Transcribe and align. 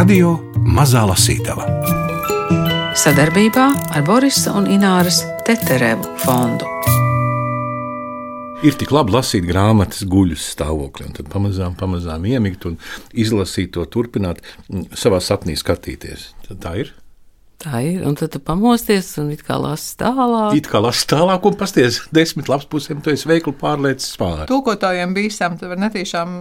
Radio 0.00 0.30
Mazā 0.64 1.02
Lasītava 1.04 1.66
sadarbībā 2.96 3.64
ar 3.92 4.04
Borisa 4.06 4.54
un 4.56 4.64
Ināras 4.72 5.18
Teterevu 5.44 6.14
fondu. 6.22 6.64
Ir 8.64 8.78
tik 8.80 8.94
labi 8.96 9.12
lasīt 9.12 9.44
grāmatas 9.44 10.06
guļus 10.08 10.46
stāvokli, 10.54 11.04
un 11.10 11.18
tad 11.18 11.28
pamazām, 11.28 11.76
pamazām 11.76 12.24
iemigt 12.32 12.64
un 12.70 12.78
izlasīt 13.12 13.74
to, 13.76 13.84
turpināt, 13.92 14.40
savā 14.96 15.20
sapnī 15.20 15.58
skatīties. 15.60 16.30
Tad 16.48 16.64
tā 16.64 16.74
ir. 16.86 16.94
Tā 17.60 17.82
ir. 17.84 18.00
Un 18.08 18.14
tad 18.16 18.32
tu 18.32 18.40
pamosties 18.40 19.10
un 19.20 19.28
it 19.34 19.42
kā 19.44 19.58
lasi 19.60 19.92
tālāk. 20.00 20.54
It 20.56 20.68
kā 20.70 20.80
lasi 20.80 21.04
tālāk, 21.10 21.44
un 21.44 21.58
pasties 21.60 21.98
desmit 22.16 22.48
lapas 22.48 22.64
pusēm, 22.72 23.02
tu 23.04 23.12
esi 23.12 23.28
veikli 23.28 23.52
pārliecis 23.60 24.16
pāri. 24.20 24.46
Tulkotājiem 24.48 25.12
bīstam, 25.16 25.58
tu 25.60 25.68
vari 25.68 25.84
netīšām 25.84 26.32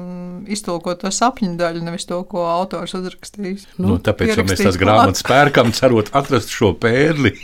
iztulkot 0.55 1.03
to 1.03 1.12
sapņu 1.12 1.57
daļu, 1.59 1.84
nevis 1.84 2.07
to, 2.07 2.21
ko 2.29 2.48
autors 2.48 2.95
uzrakstījis. 2.95 3.67
Nu, 3.81 3.95
nu, 3.95 4.02
tāpēc 4.03 4.40
mēs 4.45 4.63
tās 4.63 4.79
grāmatas 4.79 5.27
pērkam, 5.27 5.76
cerot 5.76 6.13
atrast 6.16 6.55
šo 6.55 6.71
pērli 6.79 7.35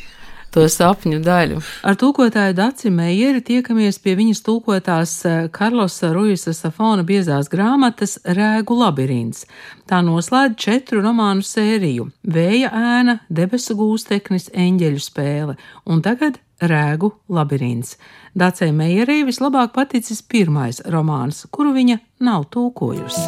to 0.55 0.65
sapņu 0.71 1.19
daļu. 1.25 1.59
Ar 1.83 1.97
tulkotāju 1.99 2.55
Daci 2.55 2.91
Meijeri 2.93 3.41
tiekamies 3.43 3.99
pie 3.99 4.13
viņas 4.15 4.41
tulkotās 4.45 5.15
eh, 5.27 5.35
Karlosa 5.51 6.13
Ruisa 6.15 6.53
Safona 6.55 7.03
biezās 7.07 7.49
grāmatas 7.51 8.17
Rēgu 8.23 8.77
labirints. 8.79 9.43
Tā 9.89 9.99
noslēdz 10.05 10.55
četru 10.61 11.03
romānu 11.03 11.43
sēriju- 11.43 12.07
Vēja 12.37 12.71
ēna, 12.71 13.19
debesu 13.29 13.75
gūsteknis, 13.75 14.49
eņģeļu 14.55 15.01
spēle 15.03 15.57
un 15.85 16.01
tagad 16.01 16.39
Rēgu 16.63 17.11
labirints. 17.29 17.97
Dacei 18.35 18.71
Meijerī 18.71 19.25
vislabāk 19.27 19.73
paticis 19.75 20.21
pirmais 20.21 20.79
romāns, 20.87 21.45
kuru 21.51 21.75
viņa 21.75 21.99
nav 22.19 22.47
tulkojusi. 22.49 23.27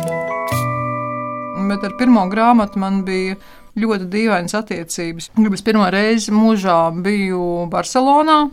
Bet 1.68 1.84
ar 1.84 1.98
pirmo 2.00 2.24
grāmatu 2.32 2.80
man 2.80 3.04
bija 3.04 3.36
ļoti 3.78 4.08
dīvainas 4.12 4.56
attiecības. 4.58 5.32
Es 5.54 5.66
pirmo 5.66 5.90
reizi 5.94 6.34
mūžā 6.36 6.80
biju 7.04 7.68
Barcelonā. 7.72 8.48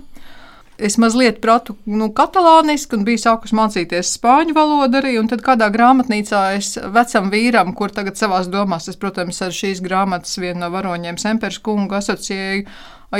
Es 0.74 0.96
mazliet 0.98 1.36
pratu 1.38 1.76
nu, 1.86 2.08
katalāniski 2.10 2.96
un 2.98 3.04
biju 3.06 3.20
sākus 3.22 3.52
mācīties 3.54 4.16
spāņu 4.16 4.56
valodu 4.56 4.98
arī. 4.98 5.12
Tad 5.30 5.44
kādā 5.46 5.68
grāmatnīcā 5.70 6.40
es 6.56 6.72
vecam 6.96 7.30
vīram, 7.30 7.70
kur 7.78 7.94
tagad 7.94 8.18
savās 8.18 8.50
domās, 8.50 8.88
es, 8.90 8.98
protams, 8.98 9.38
ar 9.46 9.54
šīs 9.54 9.82
grāmatas 9.84 10.34
vienu 10.42 10.64
no 10.64 10.72
varoņiem, 10.74 11.20
Sempers 11.22 11.60
kungu 11.62 11.94
asociēju, 12.00 12.66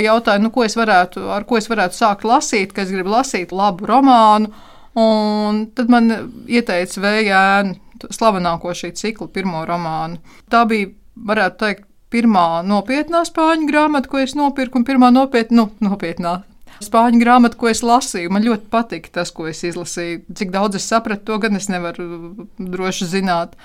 jautāju, 0.03 0.43
nu, 0.43 0.51
ko 0.51 0.65
es 0.67 0.75
varētu, 0.75 1.29
ar 1.31 1.47
ko 1.47 1.55
es 1.61 1.71
varētu 1.71 1.95
sākt 1.95 2.27
lasīt, 2.27 2.75
ka 2.75 2.83
es 2.83 2.91
gribu 2.91 3.15
lasīt 3.15 3.55
labu 3.55 3.87
romānu. 3.87 4.51
Un 4.99 5.65
tad 5.75 5.89
man 5.91 6.11
ieteica 6.47 7.01
vējēnu, 7.03 7.79
slavenāko 8.11 8.75
šī 8.75 8.91
cikla 8.99 9.31
pirmo 9.31 9.63
romānu. 9.67 10.19
Tā 10.51 10.63
bija, 10.67 10.91
varētu 11.15 11.59
teikt, 11.63 11.87
pirmā 12.15 12.63
nopietnā 12.63 13.25
spāņu 13.27 13.67
grāmata, 13.69 14.09
ko 14.11 14.23
es 14.23 14.35
nopirku, 14.39 14.79
un 14.79 14.87
pirmā 14.87 15.11
nopietnā, 15.11 15.65
nu, 15.65 15.69
nopietnā 15.83 16.39
spāņu 16.83 17.21
grāmatu, 17.21 17.59
ko 17.59 17.69
es 17.71 17.83
lasīju. 17.85 18.31
Man 18.33 18.45
ļoti 18.45 18.69
patika 18.71 19.19
tas, 19.19 19.31
ko 19.35 19.47
es 19.51 19.63
izlasīju. 19.67 20.23
Cik 20.35 20.53
daudz 20.55 20.79
es 20.79 20.87
sapratu, 20.91 21.25
to 21.29 21.39
gan 21.43 21.59
es 21.59 21.69
nevaru 21.71 22.47
droši 22.59 23.09
zināt. 23.15 23.55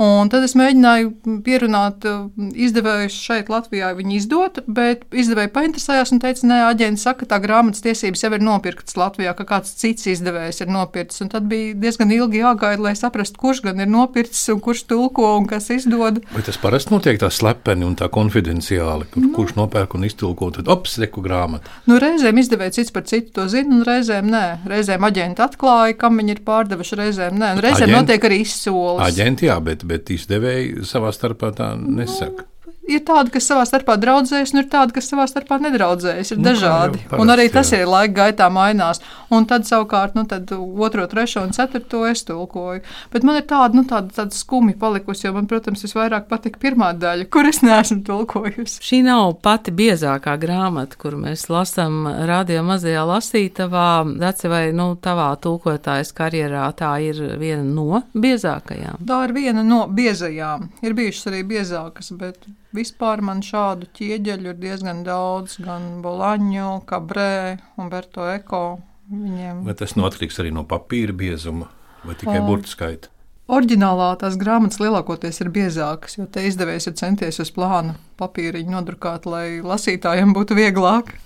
Un 0.00 0.30
tad 0.32 0.46
es 0.46 0.54
mēģināju 0.56 1.40
pierunāt 1.44 2.06
uh, 2.08 2.22
izdevējus 2.56 3.18
šeit, 3.20 3.50
Latvijā, 3.52 3.90
viņu 3.98 4.14
izdot, 4.16 4.60
bet 4.64 5.02
izdevēji 5.12 5.50
painteresējās 5.52 6.14
un 6.14 6.22
teica, 6.22 6.46
nē, 6.48 6.60
aģents 6.70 7.04
saka, 7.04 7.26
ka 7.26 7.34
tā 7.34 7.38
grāmatas 7.42 7.84
tiesības 7.84 8.24
jau 8.24 8.30
ir 8.32 8.44
nopirktas 8.46 8.96
Latvijā, 8.96 9.34
ka 9.36 9.44
kāds 9.50 9.74
cits 9.76 10.08
izdevējs 10.08 10.62
ir 10.64 10.72
nopircis. 10.72 11.20
Un 11.26 11.32
tad 11.34 11.44
bija 11.50 11.74
diezgan 11.82 12.14
ilgi 12.16 12.40
jāgaida, 12.40 12.80
lai 12.86 12.94
saprastu, 12.96 13.36
kurš 13.42 13.60
gan 13.66 13.82
ir 13.84 13.90
nopircis 13.92 14.48
un 14.54 14.62
kurš 14.64 14.86
tulko 14.88 15.34
un 15.36 15.48
kas 15.50 15.68
izdod. 15.74 16.22
Vai 16.32 16.46
tas 16.48 16.56
parasti 16.62 16.94
notiek 16.94 17.20
tā 17.20 17.28
slepeni 17.28 17.84
un 17.84 17.98
tā 18.00 18.08
konfidenciāli, 18.08 19.10
kur, 19.12 19.26
nu, 19.26 19.34
kurš 19.36 19.52
nopērk 19.60 19.98
un 20.00 20.08
iztulko, 20.08 20.48
tad 20.56 20.72
ops, 20.72 20.96
reku 21.04 21.20
grāmatu? 21.26 21.68
Nu, 21.90 22.00
reizēm 22.00 22.40
izdevēji 22.40 22.78
cits 22.78 22.96
par 22.96 23.04
citu 23.10 23.36
to 23.36 23.46
zina, 23.52 23.82
un 23.82 23.84
reizēm 23.84 24.32
nē. 24.32 24.44
Reizēm 24.72 25.04
aģenti 25.10 25.44
atklāja, 25.44 26.00
kam 26.00 26.16
viņi 26.22 26.38
ir 26.38 26.42
pārdevuši, 26.48 27.00
reizēm 27.04 27.36
nē. 27.36 27.52
Un 27.58 27.64
reizēm 27.66 27.90
Aģent, 27.90 27.98
notiek 27.98 28.28
arī 28.30 28.40
izsoles. 28.46 29.04
Aģenti, 29.04 29.50
jā, 29.50 29.60
bet 29.64 29.84
bet 29.90 30.14
izdevēji 30.14 30.86
savā 30.88 31.12
starpā 31.14 31.52
tā 31.56 31.72
nesaka 31.80 32.49
ir 32.90 33.04
tādi, 33.06 33.32
kas 33.34 33.46
savā 33.50 33.64
starpā 33.68 33.96
draudzējas, 34.00 34.52
un 34.54 34.62
ir 34.62 34.68
tādi, 34.72 34.94
kas 34.96 35.10
savā 35.10 35.26
starpā 35.30 35.60
nedraudzējas. 35.62 36.32
Ir 36.34 36.40
nu, 36.40 36.46
dažādi. 36.48 37.02
Jau, 37.06 37.20
un 37.22 37.32
arī 37.32 37.48
tas 37.52 37.70
jā. 37.72 37.82
ir 37.82 37.90
laika 37.90 38.16
gaitā 38.24 38.50
mainās. 38.52 39.02
Un 39.30 39.46
tad 39.50 39.66
savukārt, 39.68 40.16
nu, 40.18 40.24
tad 40.30 40.50
otro, 40.50 41.06
trešo 41.10 41.44
un 41.46 41.54
ceturto 41.54 42.02
es 42.08 42.24
tulkoju. 42.26 42.82
Bet 43.12 43.26
man 43.26 43.38
ir 43.38 43.46
tāda, 43.50 43.78
nu, 43.78 43.84
tāda, 43.88 44.10
tāda 44.16 44.36
skumja 44.36 44.74
palikusi, 44.80 45.26
jo 45.28 45.34
man, 45.36 45.46
protams, 45.50 45.84
visvairāk 45.86 46.26
patika 46.30 46.60
pirmā 46.62 46.90
daļa, 46.98 47.28
kur 47.32 47.48
es 47.48 47.62
neesmu 47.64 48.00
tulkojusi. 48.06 48.80
Šī 48.84 49.02
nav 49.06 49.36
pati 49.44 49.74
biezākā 49.76 50.34
grāmata, 50.42 50.98
kuru 51.00 51.22
mēs 51.24 51.46
lasām 51.52 52.02
radio 52.28 52.64
mazajā 52.66 53.06
lasītavā. 53.12 53.88
Daci, 54.20 54.50
vai, 54.50 54.64
nu, 54.76 54.92
tavā 55.00 55.30
tulkotājas 55.42 56.14
karjerā 56.16 56.66
tā 56.78 56.96
ir 57.06 57.22
viena 57.40 57.62
no 57.64 58.02
biezākajām? 58.14 59.04
Tā 59.06 59.22
ir 59.28 59.36
viena 59.36 59.64
no 59.66 59.84
biezajām. 59.90 60.70
Ir 60.82 60.96
bijušas 60.98 61.30
arī 61.30 61.44
biezākas, 61.54 62.10
bet 62.18 62.50
Vispār 62.76 63.18
man 63.26 63.40
šādu 63.42 63.88
ķieģeļu 63.98 64.52
ir 64.52 64.58
diezgan 64.60 65.02
daudz, 65.06 65.56
gan 65.62 65.98
Bolaņu, 66.04 66.84
Kabrē, 66.86 67.58
Umberto 67.80 68.28
Eko. 68.30 68.78
Viņiem. 69.10 69.64
Vai 69.66 69.74
tas 69.74 69.96
notiks 69.98 70.38
arī 70.38 70.52
no 70.54 70.62
papīra 70.70 71.10
biezuma 71.16 71.66
vai 72.06 72.14
tikai 72.14 72.38
o. 72.38 72.44
burbuļu 72.46 72.70
skaita? 72.70 73.10
Oriģinālā 73.50 74.12
tās 74.20 74.36
grāmatas 74.38 74.78
lielākoties 74.78 75.42
ir 75.42 75.50
biezākas, 75.50 76.14
jo 76.20 76.28
te 76.30 76.44
izdevējs 76.46 76.86
ir 76.86 76.94
centies 77.00 77.40
uz 77.42 77.50
plāna 77.50 77.96
papīriņu 78.20 78.70
nodrukāt, 78.70 79.26
lai 79.26 79.58
lasītājiem 79.66 80.30
būtu 80.36 80.54
vieglāk. 80.54 81.16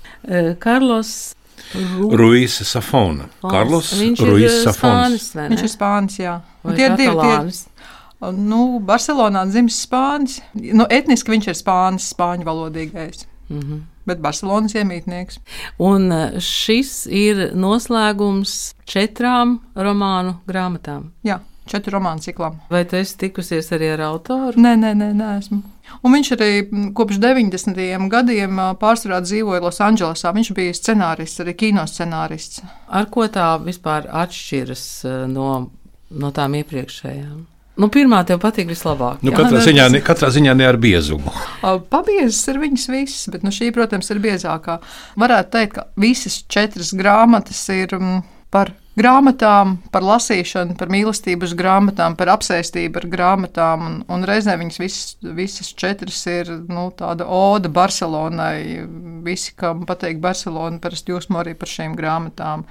Karlos 0.65 1.34
Ruisa 1.75 2.65
Safona. 2.65 3.28
Karlos 3.44 3.93
Ruisa 4.00 4.72
Safons. 4.72 5.28
Viņš 5.37 5.66
ir 5.66 5.72
spānis, 5.72 6.19
jā. 6.22 6.38
Tie 6.65 6.88
ir 6.88 6.97
divi. 6.97 7.12
Tie, 7.21 7.93
Nu, 8.20 8.80
Barcelonā 8.80 9.44
dzimis 9.50 9.80
spānis. 9.84 10.38
Nu, 10.54 10.86
etniski 10.91 11.34
viņš 11.34 11.48
ir 11.50 11.58
spānis, 11.58 12.10
spāņu 12.14 12.47
valodīgais. 12.47 13.26
Mm 13.48 13.60
-hmm. 13.60 13.80
Bet 14.06 14.20
Barcelonas 14.20 14.75
iemītnieks. 14.75 15.38
Un 15.78 16.12
e, 16.12 16.41
šis 16.41 17.06
ir 17.06 17.50
noslēgums 17.54 18.74
četrām 18.84 19.58
romānu 19.74 20.34
grāmatām. 20.47 21.10
Jā, 21.24 21.41
četru 21.66 21.98
romānu 21.98 22.20
ciklam. 22.20 22.60
Vai 22.70 22.84
tu 22.84 22.97
esi 22.97 23.19
tikusies 23.19 23.72
arī 23.72 23.92
ar 23.92 24.00
autoru? 24.00 24.60
Nē, 24.60 24.76
nē, 24.76 24.94
nē, 24.94 25.12
nē 25.12 25.38
esmu. 25.38 25.62
Un 26.03 26.12
viņš 26.12 26.32
arī 26.36 26.50
kopš 26.94 27.19
90. 27.20 28.08
gadiem 28.08 28.60
pārsvarā 28.80 29.20
dzīvoja 29.20 29.60
Losandželosā. 29.60 30.32
Viņš 30.32 30.53
bija 30.54 30.72
scenārists, 30.72 31.41
arī 31.41 31.54
kino 31.54 31.86
scenārists. 31.86 32.62
Ar 32.88 33.06
ko 33.06 33.26
tā 33.28 33.58
vispār 33.64 34.08
atšķiras 34.12 35.04
no, 35.28 35.70
no 36.10 36.30
tām 36.30 36.54
iepriekšējām? 36.54 37.53
Nu, 37.74 37.88
pirmā 37.90 38.20
tev 38.26 38.38
patīk 38.42 38.68
vislabāk. 38.70 39.22
Nu, 39.26 39.32
katrā, 39.34 39.58
jā, 39.58 39.64
ziņā, 39.70 39.88
ne, 39.96 40.00
katrā 40.04 40.28
ziņā 40.30 40.52
ne 40.54 40.68
ar 40.68 40.78
biezumu. 40.78 41.32
Pabiezas 41.94 42.44
ir 42.52 42.60
viņas 42.62 42.86
visas, 42.92 43.24
bet 43.34 43.42
nu, 43.46 43.50
šī, 43.54 43.72
protams, 43.74 44.12
ir 44.14 44.22
biezākā. 44.22 44.78
Varētu 45.18 45.52
teikt, 45.56 45.74
ka 45.74 45.88
visas 45.98 46.38
četras 46.46 46.92
grāmatas 46.94 47.64
ir 47.74 47.96
mm, 47.98 48.22
par 48.54 48.70
grāmatām, 48.94 49.74
par 49.90 50.06
lasīšanu, 50.06 50.76
par 50.78 50.90
mīlestību 50.94 51.48
uz 51.48 51.54
grāmatām, 51.58 52.14
par 52.18 52.30
apsēstību 52.36 53.02
ar 53.02 53.08
grāmatām. 53.10 53.86
Un, 53.88 53.96
un 54.06 54.26
reizē 54.28 54.54
viņas 54.60 54.78
visas, 54.78 55.16
visas 55.34 55.72
četras 55.74 56.20
ir 56.30 56.52
nu, 56.70 56.86
tāda 56.94 57.26
oda 57.26 57.72
Barcelonai. 57.74 58.84
Visi, 59.26 59.54
kam 59.58 59.82
patīk 59.88 60.22
Barcelona, 60.22 60.78
parasti 60.82 61.14
jūsmo 61.14 61.42
arī 61.42 61.56
par 61.58 61.74
šīm 61.74 61.98
grāmatām. 61.98 62.68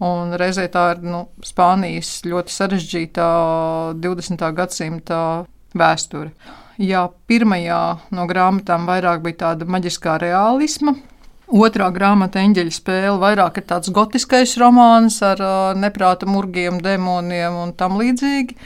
Un 0.00 0.32
reizē 0.40 0.64
tā 0.72 0.94
ir 0.94 1.02
nu, 1.04 1.26
Spānijas 1.44 2.22
ļoti 2.24 2.54
sarežģītā 2.54 3.28
20. 4.00 4.44
gadsimta 4.56 5.20
vēsture. 5.76 6.32
Jā, 6.80 7.02
pirmajā 7.28 7.80
no 8.16 8.24
grāmatām 8.28 8.86
vairāk 8.88 9.20
bija 9.26 9.42
tāda 9.44 9.68
maģiskā 9.68 10.16
realisma. 10.22 10.94
Otrā 11.50 11.90
grāmata, 11.92 12.40
eņģeļa 12.46 12.72
spēle, 12.72 13.18
vairāk 13.20 13.58
ir 13.60 13.66
tāds 13.68 13.90
gotiskais 13.92 14.54
romāns 14.62 15.18
ar 15.26 15.42
neprāta 15.76 16.28
murgiem, 16.30 16.78
demoniem 16.80 17.58
un 17.58 17.74
tam 17.76 17.98
līdzīgi. 18.00 18.56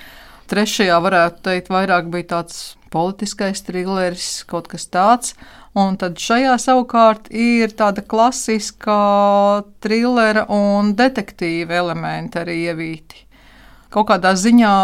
Trešajā 0.53 0.99
varētu 1.01 1.43
teikt, 1.49 1.73
vairāk 1.73 2.13
bija 2.13 2.29
tāds 2.37 2.77
politiskais 2.93 3.65
trilleris, 3.67 4.45
kaut 4.47 4.69
kas 4.71 4.87
tāds. 4.93 5.33
Un 5.75 5.97
tad 5.99 6.21
šajā 6.23 6.55
savukārt 6.62 7.32
ir 7.35 7.75
tāda 7.75 8.05
klasiskā 8.06 9.65
trillera 9.82 10.47
un 10.55 10.94
detektīva 10.94 11.81
elementi 11.81 12.38
arī 12.38 12.61
ievīti. 12.69 13.25
Kaut 13.91 14.06
kādā 14.12 14.37
ziņā 14.38 14.75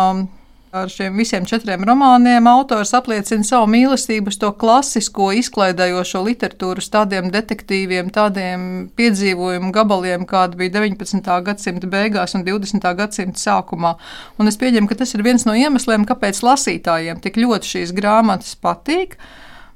Ar 0.70 0.86
šiem 0.86 1.16
visiem 1.18 1.42
četriem 1.50 1.82
romāniem 1.82 2.46
autors 2.46 2.92
apliecina 2.94 3.42
savu 3.42 3.66
mīlestību 3.72 4.30
uz 4.30 4.36
to 4.38 4.52
klasisko, 4.54 5.32
izklaidējošo 5.40 6.20
literatūru, 6.28 6.84
tādiem 6.94 7.26
detektīviem, 7.34 8.12
tādiem 8.14 8.68
piedzīvojumu 8.94 9.72
gabaliem, 9.74 10.28
kāda 10.30 10.54
bija 10.60 10.76
19. 10.76 11.26
gadsimta 11.48 11.90
beigās 11.90 12.36
un 12.38 12.46
20. 12.46 12.86
gadsimta 13.02 13.42
sākumā. 13.42 13.96
Un 14.38 14.52
es 14.52 14.60
pieņemu, 14.62 14.86
ka 14.86 15.00
tas 15.02 15.16
ir 15.18 15.26
viens 15.26 15.42
no 15.48 15.58
iemesliem, 15.58 16.06
kāpēc 16.06 16.38
lasītājiem 16.46 17.18
tik 17.24 17.42
ļoti 17.42 17.74
šīs 17.74 17.94
grāmatas 17.98 18.54
patīk 18.54 19.18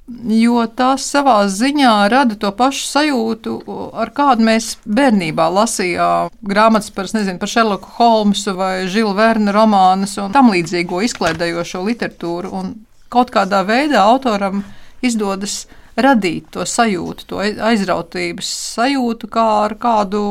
jo 0.06 0.64
tās 0.76 1.06
savā 1.08 1.36
ziņā 1.48 1.92
rada 2.12 2.36
to 2.40 2.50
pašu 2.56 2.84
sajūtu, 2.90 3.54
ar 3.96 4.12
kādu 4.14 4.44
mēs 4.44 4.74
bērnībā 4.84 5.46
lasījām 5.58 6.32
grāmatas 6.44 6.92
par, 6.94 7.08
nezinu, 7.16 7.40
par 7.40 7.50
Šerloku 7.50 7.94
Holmsu 7.98 8.56
vai 8.58 8.74
Žilu 8.90 9.14
Verna 9.16 9.54
romānus 9.56 10.18
un 10.20 10.34
tam 10.34 10.52
līdzīgo 10.52 11.00
izklaidējošo 11.08 11.84
literatūru. 11.88 12.52
Un 12.52 12.74
kaut 13.12 13.32
kādā 13.34 13.62
veidā 13.66 14.02
autoram 14.04 14.64
izdodas 15.04 15.64
radīt 15.96 16.50
to 16.52 16.66
sajūtu, 16.66 17.28
to 17.30 17.40
aizrautības 17.40 18.50
sajūtu, 18.74 19.30
kā 19.32 19.46
ar 19.64 19.76
kādu 19.80 20.24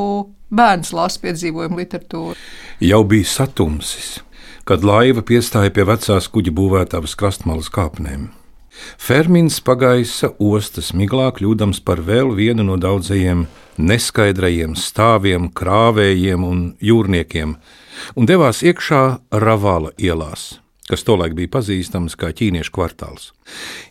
bērnu 0.53 0.99
lasu 0.99 1.23
piedzīvojumu 1.23 1.81
literatūru. 1.81 2.37
Jau 2.83 3.01
bija 3.09 3.31
satumsis, 3.31 4.19
kad 4.69 4.85
laiva 4.85 5.23
piestāja 5.25 5.73
pie 5.73 5.87
vecās 5.87 6.29
kuģa 6.29 6.53
būvētājas 6.53 7.17
krastmalas 7.17 7.71
kāpnēm. 7.73 8.29
Fermins 8.97 9.59
pagaisa 9.63 10.31
ostas 10.41 10.93
miglā, 10.97 11.29
kļūdams 11.35 11.83
par 11.85 12.01
vēl 12.01 12.33
vienu 12.37 12.65
no 12.65 12.77
daudzajiem 12.81 13.45
neskaidrajiem 13.77 14.75
stāviem, 14.77 15.49
krāvējiem 15.53 16.43
un 16.47 16.65
jūrniekiem, 16.81 17.55
un 18.17 18.29
devās 18.29 18.63
iekšā 18.65 19.05
Ravala 19.43 19.93
ielās 19.97 20.53
kas 20.83 21.05
tolaik 21.07 21.31
bija 21.37 21.47
pazīstams 21.47 22.17
kā 22.19 22.33
ķīniešu 22.35 22.73
kvartāls. 22.75 23.29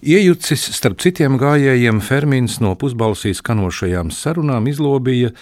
Iejucis 0.05 0.67
starp 0.76 1.00
citiem 1.02 1.38
gājējiem, 1.40 2.02
Fermins 2.05 2.58
no 2.62 2.75
pusbalsīs 2.79 3.40
skanošajām 3.40 4.12
sarunām 4.12 4.69
izlobīja, 4.70 5.32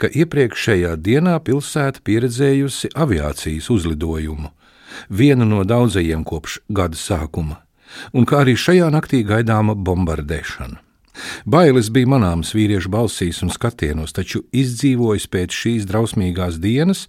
ka 0.00 0.08
iepriekšējā 0.08 0.94
dienā 1.02 1.34
pilsēta 1.44 2.00
pieredzējusi 2.06 2.92
aviācijas 2.94 3.68
uzlidojumu, 3.74 4.52
vienu 5.10 5.50
no 5.50 5.66
daudzajiem 5.66 6.22
kopš 6.24 6.60
gada 6.70 6.96
sākuma 6.96 7.58
un 8.12 8.28
kā 8.28 8.44
arī 8.44 8.56
šajā 8.58 8.90
naktī 8.94 9.22
gaidāma 9.26 9.74
bombardēšana. 9.74 10.80
Bailes 11.44 11.90
bija 11.92 12.08
manāmas 12.08 12.54
vīriešu 12.54 12.90
balsīs 12.92 13.42
un 13.44 13.50
skatienos, 13.52 14.14
taču 14.16 14.44
izdzīvojis 14.56 15.26
pēc 15.30 15.56
šīs 15.62 15.88
drausmīgās 15.90 16.60
dienas, 16.62 17.06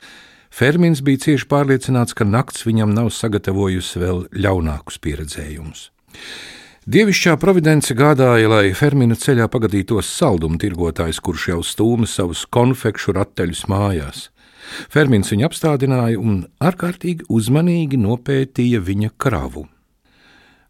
Fermins 0.51 0.99
bija 0.99 1.21
cieši 1.25 1.47
pārliecināts, 1.47 2.11
ka 2.11 2.25
nakts 2.27 2.65
viņam 2.67 2.91
nav 2.91 3.07
sagatavojusi 3.15 4.01
vēl 4.01 4.25
ļaunākus 4.35 4.99
pieredzējumus. 4.99 5.85
Dievišķā 6.91 7.37
providence 7.39 7.95
gādāja, 7.95 8.49
lai 8.51 8.73
Fermina 8.75 9.15
ceļā 9.15 9.45
pagadītos 9.53 10.09
saldumu 10.11 10.59
tirgotājs, 10.59 11.21
kurš 11.23 11.47
jau 11.53 11.59
stūma 11.63 12.09
savus 12.09 12.43
konfekšu 12.51 13.15
ratelļus 13.15 13.67
mājās. 13.71 14.23
Fermins 14.91 15.31
viņu 15.31 15.47
apstādināja 15.47 16.19
un 16.19 16.41
ārkārtīgi 16.59 17.29
uzmanīgi 17.31 17.99
nopētīja 18.01 18.81
viņa 18.83 19.13
kravu. 19.21 19.67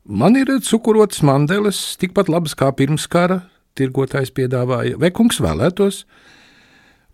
Man 0.05 0.35
ir 0.35 0.49
cukurotas 0.65 1.21
mandeles, 1.21 1.79
tikpat 2.01 2.29
labas 2.29 2.55
kā 2.57 2.71
pirms 2.73 3.05
kara, 3.05 3.43
tirgotājs 3.77 4.31
piedāvāja. 4.33 4.97
Vai 4.97 5.11
kungs 5.13 5.37
vēlētos? 5.43 6.05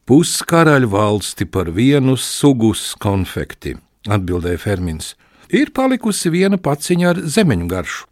Puskaraļu 0.07 0.87
valsti 0.93 1.45
par 1.51 1.73
vienu 1.75 2.15
sugus 2.15 2.93
konfekti, 2.95 3.75
atbildēja 4.07 4.61
Fermins. 4.63 5.15
Ir 5.51 5.73
palikusi 5.75 6.31
viena 6.31 6.55
paciņa 6.55 7.09
ar 7.11 7.19
zemeņu 7.27 7.67
garšu. 7.71 8.05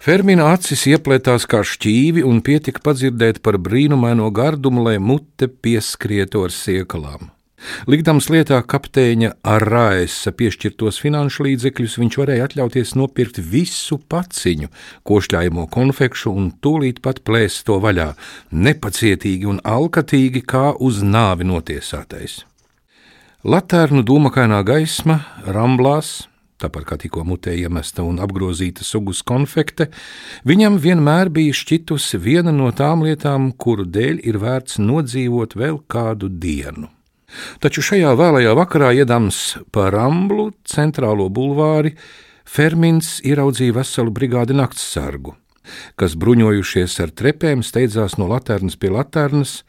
Fermina 0.00 0.46
acis 0.54 0.86
ieplētās 0.88 1.44
kā 1.44 1.60
šķīvi 1.60 2.24
un 2.24 2.40
pietika 2.40 2.80
padzirdēt 2.80 3.42
par 3.44 3.58
brīnumaino 3.60 4.30
gardumu, 4.32 4.86
lai 4.86 4.96
mute 4.96 5.44
pieskrietu 5.48 6.46
ar 6.46 6.56
siekalām. 6.56 7.28
Likdams 7.90 8.28
lietā 8.32 8.60
kapteiņa 8.64 9.34
Arāesa 9.46 10.32
piešķirtos 10.36 11.00
finanšu 11.02 11.46
līdzekļus, 11.48 11.96
viņš 12.00 12.18
varēja 12.20 12.46
atļauties 12.48 12.94
nopirkt 12.98 13.40
visu 13.52 14.00
paciņu, 14.10 14.70
košļājumu 15.08 15.66
konfekšu 15.72 16.32
un 16.32 16.50
tūlīt 16.64 17.02
pat 17.04 17.22
plēst 17.26 17.66
to 17.68 17.80
vaļā, 17.82 18.12
nepacietīgi 18.50 19.48
un 19.50 19.60
alkatīgi 19.64 20.44
kā 20.44 20.70
uz 20.76 21.02
nāvi 21.04 21.48
notiesātais. 21.48 22.44
Latērnu 23.40 24.02
dūmakainā 24.04 24.60
gaisma 24.68 25.22
ramblās, 25.48 26.26
tāpat 26.60 26.84
kā 26.84 26.98
tikko 27.00 27.24
mutē 27.24 27.54
iemesta 27.56 28.04
un 28.04 28.20
apgrozīta 28.20 28.84
sugas 28.84 29.22
konfekte, 29.24 29.88
viņam 30.44 30.76
vienmēr 30.80 31.32
bija 31.32 31.56
šķitusi 31.56 32.20
viena 32.20 32.52
no 32.52 32.68
tām 32.76 33.06
lietām, 33.06 33.52
kuru 33.56 33.88
dēļ 33.88 34.24
ir 34.28 34.40
vērts 34.44 34.80
nodzīvot 34.84 35.56
vēl 35.56 35.80
kādu 35.88 36.28
dienu. 36.28 36.90
Taču 37.62 37.84
šajā 37.84 38.14
vēlajā 38.18 38.54
vakarā 38.58 38.90
iedams 38.98 39.58
pa 39.74 39.88
Ramblu 39.94 40.50
centrālo 40.66 41.28
bulvāri, 41.32 41.94
Fermins 42.50 43.20
ieraudzīja 43.22 43.76
veselu 43.76 44.10
brigādi 44.10 44.56
naktsargu, 44.58 45.36
kas 46.00 46.16
bruņojušies 46.18 46.98
ar 47.04 47.14
trepēm 47.14 47.62
steidzās 47.62 48.18
no 48.18 48.26
laternas 48.30 48.74
pie 48.80 48.90
laternas, 48.90 49.60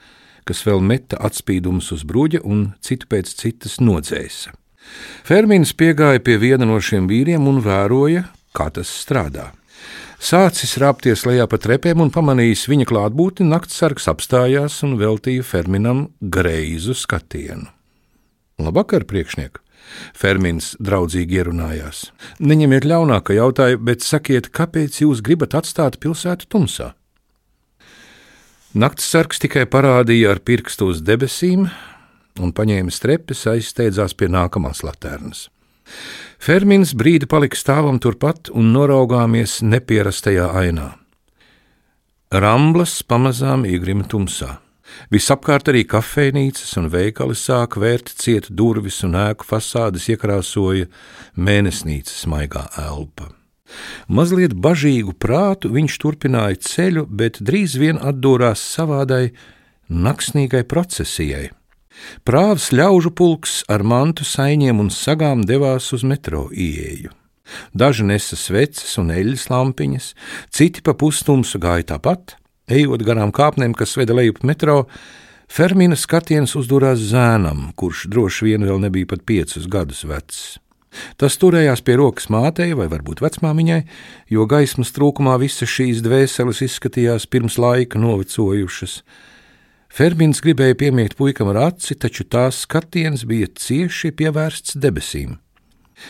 kas 0.50 0.64
vēl 0.66 0.82
meta 0.82 1.20
atspīdumus 1.22 1.92
uz 1.94 2.04
bruģa 2.08 2.42
un 2.48 2.72
citu 2.82 3.10
pēc 3.12 3.30
citas 3.38 3.78
nodzēsa. 3.84 4.56
Fermins 5.28 5.76
piegāja 5.78 6.24
pie 6.26 6.40
viena 6.42 6.66
no 6.66 6.80
šiem 6.82 7.06
vīriem 7.10 7.46
un 7.48 7.62
vēroja, 7.62 8.26
kā 8.58 8.72
tas 8.74 8.90
strādā. 8.90 9.52
Sācis 10.22 10.76
rāpties 10.78 11.24
lejā 11.26 11.48
pa 11.50 11.58
trepēm 11.58 12.04
un 12.04 12.12
pamanījis 12.14 12.68
viņa 12.70 12.86
klātbūtni, 12.92 13.48
naktsargs 13.50 14.06
apstājās 14.12 14.76
un 14.86 14.94
veltīja 15.00 15.42
Ferminam 15.42 16.04
greizu 16.22 16.94
skatienu. 16.94 17.66
Labvakar, 18.62 19.08
priekšniek! 19.10 19.58
Fermins 20.14 20.76
draudzīgi 20.78 21.40
ierunājās. 21.42 22.04
Neņemiet 22.38 22.86
ļaunā, 22.86 23.18
ka 23.26 23.34
jautāju, 23.34 23.82
bet 23.82 24.06
sakiet, 24.06 24.52
kāpēc 24.54 25.02
jūs 25.02 25.24
gribat 25.26 25.58
atstāt 25.58 25.98
pilsētu 26.04 26.46
tumsā? 26.54 26.92
Naktsargs 28.78 29.42
tikai 29.42 29.66
parādīja 29.68 30.36
ar 30.36 30.44
pirkstu 30.46 30.92
uz 30.94 31.02
debesīm 31.02 31.66
un 32.40 32.54
paņēma 32.54 32.94
strepes 32.94 33.42
aizsteidzās 33.50 34.14
pie 34.14 34.30
nākamās 34.32 34.86
laternas. 34.86 35.48
Fermins 36.42 36.96
brīdi 36.98 37.28
palika 37.30 37.54
stāvam 37.54 38.00
turpat 38.02 38.50
un 38.58 38.72
noraugāmies 38.74 39.60
nepierastajā 39.62 40.48
ainā. 40.58 40.88
Ramblas 42.34 42.96
pamazām 43.06 43.68
iegrima 43.70 44.08
tumsā. 44.10 44.56
Visapkārt 45.14 45.70
arī 45.70 45.84
kafejnīcas 45.86 46.74
un 46.82 46.90
veikali 46.90 47.38
sāk 47.38 47.78
vērt 47.78 48.10
ciet 48.24 48.50
durvis 48.50 49.04
un 49.06 49.20
ēku 49.22 49.46
fasādes 49.52 50.10
iekrāsoja 50.10 50.90
mēnesnīcas 51.38 52.26
maigā 52.34 52.66
elpa. 52.88 53.30
Mazliet 54.10 54.58
bažīgu 54.58 55.14
prātu 55.14 55.70
viņš 55.78 56.02
turpināja 56.02 56.58
ceļu, 56.58 57.06
bet 57.06 57.38
drīz 57.38 57.78
vien 57.78 58.02
atdūrās 58.02 58.66
savādai 58.74 59.28
naksnīgai 59.94 60.66
procesijai 60.66 61.52
Prāvs 62.28 62.70
ļaužu 62.76 63.14
pulks 63.16 63.62
ar 63.72 63.84
mantu 63.84 64.26
saiņiem 64.28 64.80
un 64.84 64.92
sagām 64.94 65.46
devās 65.48 65.92
uz 65.96 66.06
metro 66.08 66.48
ieeju. 66.52 67.12
Daži 67.76 68.06
nesa 68.08 68.38
sveces 68.40 68.96
un 69.02 69.12
eļļas 69.12 69.50
lampiņas, 69.52 70.12
citi 70.54 70.84
pa 70.86 70.96
pustumsu 70.96 71.60
gāja 71.62 71.90
tāpat, 71.96 72.38
ejot 72.72 73.04
garām 73.08 73.34
kāpnēm, 73.36 73.76
kas 73.76 73.98
veda 74.00 74.16
lejup 74.16 74.44
metro. 74.48 74.86
Fermina 75.52 75.98
skatiens 76.00 76.56
uzdurās 76.56 77.02
zēnam, 77.12 77.72
kurš 77.76 78.06
droši 78.12 78.48
vien 78.48 78.68
vēl 78.68 78.80
nebija 78.86 79.10
pat 79.12 79.26
piecus 79.28 79.68
gadus 79.68 80.06
vecs. 80.08 80.62
Tas 81.20 81.38
turējās 81.40 81.84
pie 81.88 81.96
rokas 82.00 82.28
mātei 82.32 82.74
vai 82.76 82.88
varbūt 82.92 83.22
vecmāmiņai, 83.24 83.82
jo 84.32 84.48
gaismas 84.48 84.92
trūkumā 84.96 85.38
visas 85.40 85.72
šīs 85.72 86.02
dvēseles 86.04 86.64
izskatījās 86.68 87.28
pirms 87.32 87.58
laika 87.60 88.00
novecojušas. 88.00 89.02
Fermins 89.92 90.40
gribēja 90.40 90.78
piemiegt 90.80 91.18
puikam 91.20 91.50
ar 91.52 91.66
aci, 91.68 91.98
taču 92.00 92.24
tās 92.24 92.62
skatiens 92.64 93.26
bija 93.28 93.50
cieši 93.60 94.14
pievērsts 94.16 94.78
debesīm. 94.80 95.36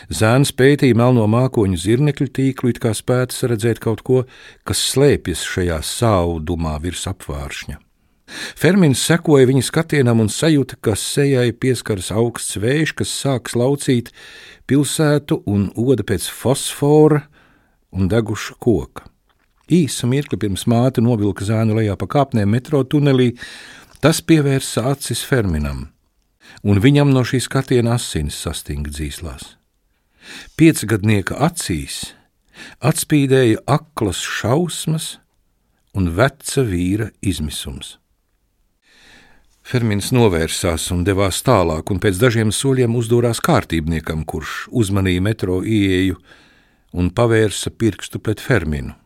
Zēns 0.08 0.54
pētīja 0.56 0.96
melno 0.96 1.24
mākoņu 1.28 1.80
zirnekļu 1.82 2.28
tīklu, 2.38 2.70
it 2.72 2.78
kā 2.80 2.94
spētu 2.96 3.50
redzēt 3.50 3.82
kaut 3.82 4.04
ko, 4.06 4.22
kas 4.64 4.80
slēpjas 4.92 5.42
šajā 5.44 5.80
saudumā 5.84 6.78
virs 6.84 7.08
apvāršņa. 7.10 7.80
Fermins 8.56 9.02
sekoja 9.02 9.50
viņa 9.50 9.66
skatienam 9.66 10.22
un 10.22 10.30
sajūta, 10.32 10.78
ka 10.80 10.94
sejai 10.96 11.50
pieskaras 11.52 12.12
augsts 12.14 12.56
vējš, 12.62 12.94
kas 13.02 13.12
sāks 13.12 13.58
laucīt 13.58 14.12
pilsētu 14.70 15.42
un 15.50 15.68
oda 15.76 16.06
pēc 16.06 16.30
fosfora 16.32 17.26
un 17.92 18.08
deguša 18.08 18.56
koka. 18.62 19.11
Īsu 19.70 20.08
mirkli 20.10 20.38
pirms 20.42 20.66
māte 20.66 21.02
novilka 21.04 21.46
zēnu 21.46 21.76
lejā 21.78 21.94
pa 21.98 22.08
kāpnēm 22.10 22.50
metro 22.50 22.82
tunelī, 22.82 23.32
tas 24.02 24.20
pievērsa 24.20 24.88
acis 24.90 25.22
Ferminam, 25.22 25.86
un 26.66 26.80
viņam 26.82 27.12
no 27.14 27.22
šīs 27.22 27.46
skatiena 27.46 27.94
asins 27.94 28.38
sastinga 28.42 28.90
dzīslās. 28.90 29.56
Piecgadnieka 30.58 31.38
acīs 31.46 32.12
atspīdēja 32.82 33.62
aklas 33.70 34.20
šausmas 34.22 35.16
un 35.94 36.10
veca 36.16 36.64
vīra 36.66 37.10
izmisums. 37.22 37.98
Fermins 39.62 40.10
novērsās 40.10 40.88
un 40.90 41.04
devās 41.06 41.38
tālāk, 41.46 41.90
un 41.94 42.00
pēc 42.02 42.18
dažiem 42.18 42.50
soļiem 42.50 42.96
uzdūrās 42.98 43.38
kārtībniekam, 43.44 44.24
kurš 44.26 44.66
uzmanīja 44.74 45.22
metro 45.22 45.60
ieeju 45.62 46.18
un 46.98 47.12
pavērsa 47.14 47.70
pirkstu 47.70 48.18
pret 48.18 48.42
Ferminu. 48.42 48.96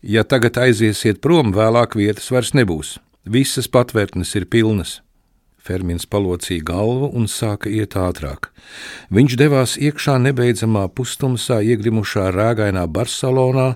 Ja 0.00 0.24
tagad 0.24 0.56
aiziesiet 0.56 1.20
prom, 1.20 1.52
vēlāk 1.52 1.92
vietas 1.98 2.30
vairs 2.32 2.54
nebūs. 2.56 2.96
Visas 3.28 3.68
patvērtnes 3.68 4.32
ir 4.38 4.46
pilnas. 4.48 5.00
Fermins 5.60 6.06
palocīja 6.08 6.64
galvu 6.64 7.10
un 7.12 7.26
sāka 7.28 7.68
iet 7.68 7.92
ātrāk. 8.00 8.48
Viņš 9.12 9.36
devās 9.36 9.76
iekšā 9.76 10.16
nebeidzamā 10.24 10.86
pustumsā 10.96 11.60
iegrimušā 11.60 12.30
rēgainā 12.32 12.86
Barcelonā, 12.88 13.74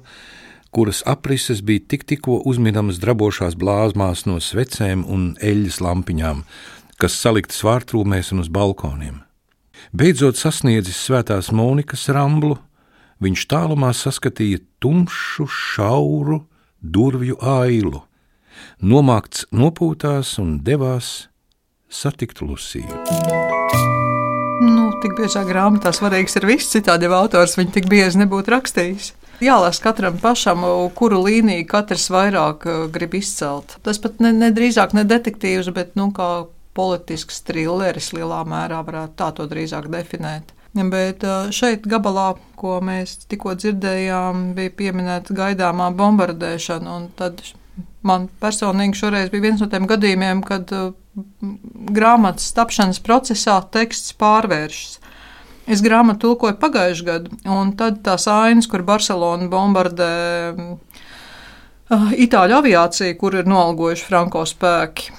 kuras 0.72 1.02
aprises 1.06 1.60
bija 1.60 1.84
tik 1.92 2.08
tikko 2.08 2.40
uzminamas 2.48 2.98
drabošās 3.04 3.58
blāzmās 3.60 4.24
no 4.24 4.40
svecēm 4.40 5.04
un 5.04 5.34
eļļas 5.44 5.82
lampiņām, 5.84 6.40
kas 6.96 7.20
saliktas 7.20 7.60
vārtrūmēs 7.68 8.32
un 8.32 8.42
uz 8.46 8.48
balkoniem. 8.48 9.20
Beidzot 9.92 10.40
sasniedzis 10.40 11.04
svētās 11.04 11.52
Monikas 11.52 12.08
ramblu, 12.08 12.56
viņš 13.24 13.46
tālumā 13.50 13.92
saskatīja 13.96 14.62
tumšu, 14.82 15.48
šauru 15.48 16.42
durvju 16.84 17.38
ailu, 17.40 18.04
nomākts 18.84 19.46
nopūtās 19.52 20.36
un 20.42 20.58
devās 20.64 21.30
satikt 21.88 22.42
Lusiju. 22.44 23.02
Nu, 24.64 24.86
tik 25.02 25.16
biežā 25.18 25.42
grāmatā 25.48 25.90
svarīgs 25.94 26.36
ir 26.38 26.46
viss, 26.46 26.70
citādi 26.72 27.08
jau 27.08 27.16
autors 27.18 27.56
viņu 27.58 27.74
tik 27.74 27.88
bieži 27.90 28.22
nebūtu 28.22 28.54
rakstījis. 28.54 29.12
Jālasa 29.42 29.82
katram 29.82 30.20
pašam, 30.22 30.62
kuru 30.94 31.18
līniju 31.24 31.66
katrs 31.68 32.06
vairāk 32.14 32.66
uh, 32.70 32.84
grib 32.92 33.16
izcelt. 33.18 33.76
Tas 33.82 33.98
pat 33.98 34.22
ne, 34.22 34.30
ne 34.32 34.52
drīzāk 34.54 34.94
ne 34.94 35.02
detektīvs, 35.10 35.72
bet 35.74 35.98
nu, 35.98 36.12
kā 36.14 36.46
politisks 36.74 37.42
trilleris 37.46 38.12
lielā 38.14 38.44
mērā 38.46 38.80
varētu 38.86 39.18
tā 39.18 39.32
to 39.34 39.48
drīzāk 39.50 39.90
definēt. 39.90 40.53
Bet 40.74 41.22
šeit 41.54 41.84
gabalā, 41.86 42.32
ko 42.58 42.80
mēs 42.82 43.28
tikko 43.30 43.54
dzirdējām, 43.54 44.48
bija 44.56 44.72
pieminēta 44.74 45.36
gaidāmā 45.36 45.92
bombardēšana. 45.94 46.96
Man 48.04 48.26
personīgi 48.42 48.98
šoreiz 48.98 49.30
bija 49.30 49.46
viens 49.46 49.62
no 49.62 49.68
tiem 49.70 49.86
gadījumiem, 49.90 50.42
kad 50.44 50.72
grāmatas 51.94 52.50
tapšanas 52.56 52.98
procesā 53.06 53.60
teksts 53.74 54.16
pārvēršas. 54.18 54.98
Es 55.70 55.80
grāmatu 55.80 56.26
tulkoju 56.26 56.58
pagājušajā 56.60 57.06
gadā, 57.06 57.38
un 57.54 57.70
tad 57.78 58.02
tās 58.04 58.26
ainas, 58.28 58.66
kur 58.68 58.82
Barcelona 58.84 59.46
bombardē 59.48 60.10
itāļu 62.26 62.58
aviāciju, 62.58 63.16
kur 63.20 63.38
ir 63.38 63.48
noalgojuši 63.48 64.06
franko 64.10 64.44
spēki. 64.48 65.14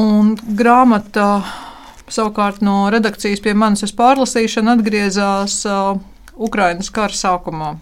Un 0.00 0.32
grāmata 0.58 1.28
savukārt 2.12 2.62
no 2.64 2.84
redakcijas 2.92 3.42
pie 3.44 3.54
manis 3.56 3.94
pārlasīšana 3.96 4.78
atgriezās 4.78 5.62
uh, 5.68 5.96
Ukrainas 6.36 6.90
kara 6.94 7.14
sākumā. 7.14 7.74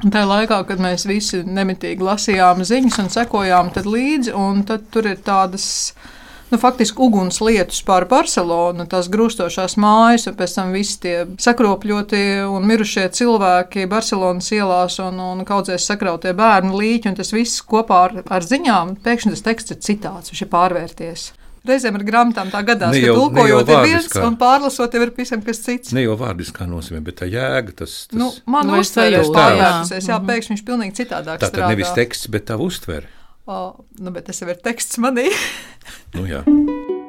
Tajā 0.00 0.24
laikā, 0.24 0.62
kad 0.64 0.80
mēs 0.80 1.04
visi 1.04 1.42
nemitīgi 1.44 2.04
lasījām 2.04 2.62
ziņas 2.64 3.02
un 3.02 3.10
sekojām 3.12 3.68
līdzi, 3.84 4.32
un 4.32 4.62
tad 4.64 4.86
tur 4.92 5.10
ir 5.10 5.18
tādas 5.20 5.66
nu, 6.48 6.56
faktiski 6.58 7.02
uguns 7.04 7.42
lietus 7.44 7.82
pār 7.84 8.06
Barcelonu, 8.08 8.86
tās 8.88 9.10
grūstošās 9.12 9.76
mājas, 9.76 10.24
un 10.30 10.38
pēc 10.38 10.54
tam 10.56 10.72
visi 10.72 10.96
tie 11.04 11.16
sakropļotie 11.36 12.46
un 12.48 12.64
mirušie 12.70 13.10
cilvēki 13.12 13.84
Barcelonas 13.92 14.48
ielās 14.56 14.96
un, 15.04 15.20
un 15.20 15.44
kaudzēs 15.44 15.90
sakrautie 15.92 16.32
bērnu 16.32 16.80
līķi, 16.80 17.12
un 17.12 17.20
tas 17.20 17.34
viss 17.36 17.60
kopā 17.60 18.00
ar, 18.06 18.16
ar 18.24 18.46
ziņām, 18.46 18.96
pēkšņi 19.04 19.36
tas 19.36 19.46
teksts 19.50 19.76
ir 19.76 19.84
citāds, 19.84 20.32
viņš 20.32 20.46
ir 20.46 20.52
pārvērties. 20.56 21.28
Reizēm 21.68 21.98
ar 21.98 22.04
grāmatām 22.06 22.48
tā 22.52 22.62
gadās, 22.64 22.94
ne 22.94 23.02
jau, 23.02 23.14
ka 23.14 23.20
tulkojot 23.20 23.72
ir 23.72 23.82
viens 23.84 24.14
un 24.24 24.36
pārlasot 24.40 24.94
ir 24.96 25.10
pavisam 25.12 25.42
kas 25.44 25.60
cits. 25.64 25.94
Ne 25.96 26.06
jau 26.06 26.14
vārdiskā 26.20 26.64
nozīmē, 26.68 27.02
bet 27.04 27.20
tā 27.20 27.28
jēga 27.28 27.74
tas. 27.82 27.96
tas... 28.08 28.16
Nu, 28.16 28.30
man 28.48 28.70
nu, 28.70 28.78
uztveres 28.80 29.28
pārvērtusies, 29.34 30.08
jā, 30.08 30.16
mhm. 30.16 30.30
pēkšņi 30.30 30.54
viņš 30.54 30.64
pilnīgi 30.70 30.96
citādāk 31.02 31.42
tā, 31.42 31.50
strādā. 31.50 31.66
Tā 31.66 31.68
tad 31.68 31.76
nevis 31.76 31.92
teksts, 31.98 32.30
bet 32.32 32.48
tā 32.48 32.56
uztvere. 32.60 33.12
O, 33.50 33.60
nu, 34.00 34.14
bet 34.14 34.30
tas 34.30 34.40
jau 34.40 34.48
ir 34.48 34.62
teksts 34.64 35.00
manī. 35.02 35.28
nu, 36.16 36.24
jā. 36.30 36.46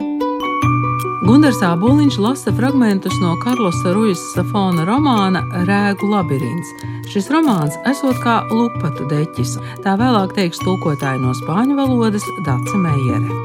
Gunārs 1.22 1.60
Aboliņš 1.62 2.16
lasa 2.18 2.50
fragmentus 2.58 3.14
no 3.22 3.36
Karlosa 3.44 3.92
Ruijas 3.94 4.22
Safona 4.34 4.88
romāna 4.88 5.44
Rēgu 5.68 6.10
labirints. 6.10 6.72
Šis 7.14 7.30
romāns 7.30 7.78
esot 7.86 8.18
kā 8.24 8.40
lupatu 8.50 9.06
deķis, 9.12 9.52
tā 9.86 9.94
vēlāk 10.02 10.34
teiks 10.34 10.64
tulkotāji 10.66 11.22
no 11.22 11.36
spāņu 11.38 11.78
valodas 11.78 12.26
Dāca 12.48 12.82
Meijere. 12.82 13.38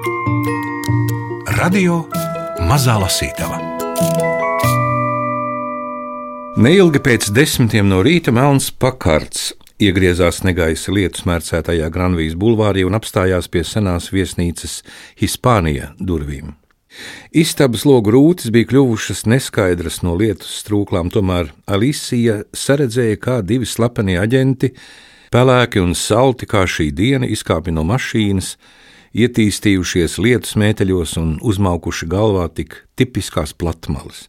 Radio 1.60 2.00
Mazā 2.64 2.96
Lasītava 3.04 3.60
Neilgi 6.56 7.04
pēc 7.04 7.28
desmitiem 7.36 7.92
no 7.92 8.00
rīta 8.00 8.32
melns 8.32 8.72
pakarts 8.72 9.50
iegriezās 9.76 10.46
negaisa 10.48 10.96
lietu 10.96 11.26
smērcētajā 11.26 11.92
Granvijas 11.92 12.40
bulvārī 12.40 12.88
un 12.88 12.96
apstājās 12.96 13.52
pie 13.52 13.68
senās 13.68 14.08
viesnīcas 14.16 14.80
Hispānija 15.20 15.92
durvīm. 16.00 16.56
Istabas 17.36 17.84
logu 17.84 18.12
rūtis 18.14 18.52
bija 18.54 18.68
kļuvušas 18.70 19.24
neskaidras 19.28 20.00
no 20.06 20.14
lietus 20.16 20.54
strūklām, 20.62 21.10
tomēr 21.12 21.52
Alisija 21.68 22.42
saredzēja, 22.56 23.18
kā 23.20 23.40
divi 23.44 23.68
slepeni 23.68 24.16
aģenti, 24.20 24.72
pelēki 25.34 25.82
un 25.82 25.94
salti 25.98 26.48
kā 26.48 26.64
šī 26.64 26.90
diena, 26.96 27.28
izkāpi 27.28 27.74
no 27.74 27.84
mašīnas, 27.86 28.54
ietīstījušies 29.16 30.18
lietus 30.22 30.56
mēteļos 30.60 31.16
un 31.20 31.34
uzmaukuši 31.40 32.08
galvā 32.12 32.48
tik 32.52 32.82
tipiskās 32.96 33.56
platmalas. 33.56 34.26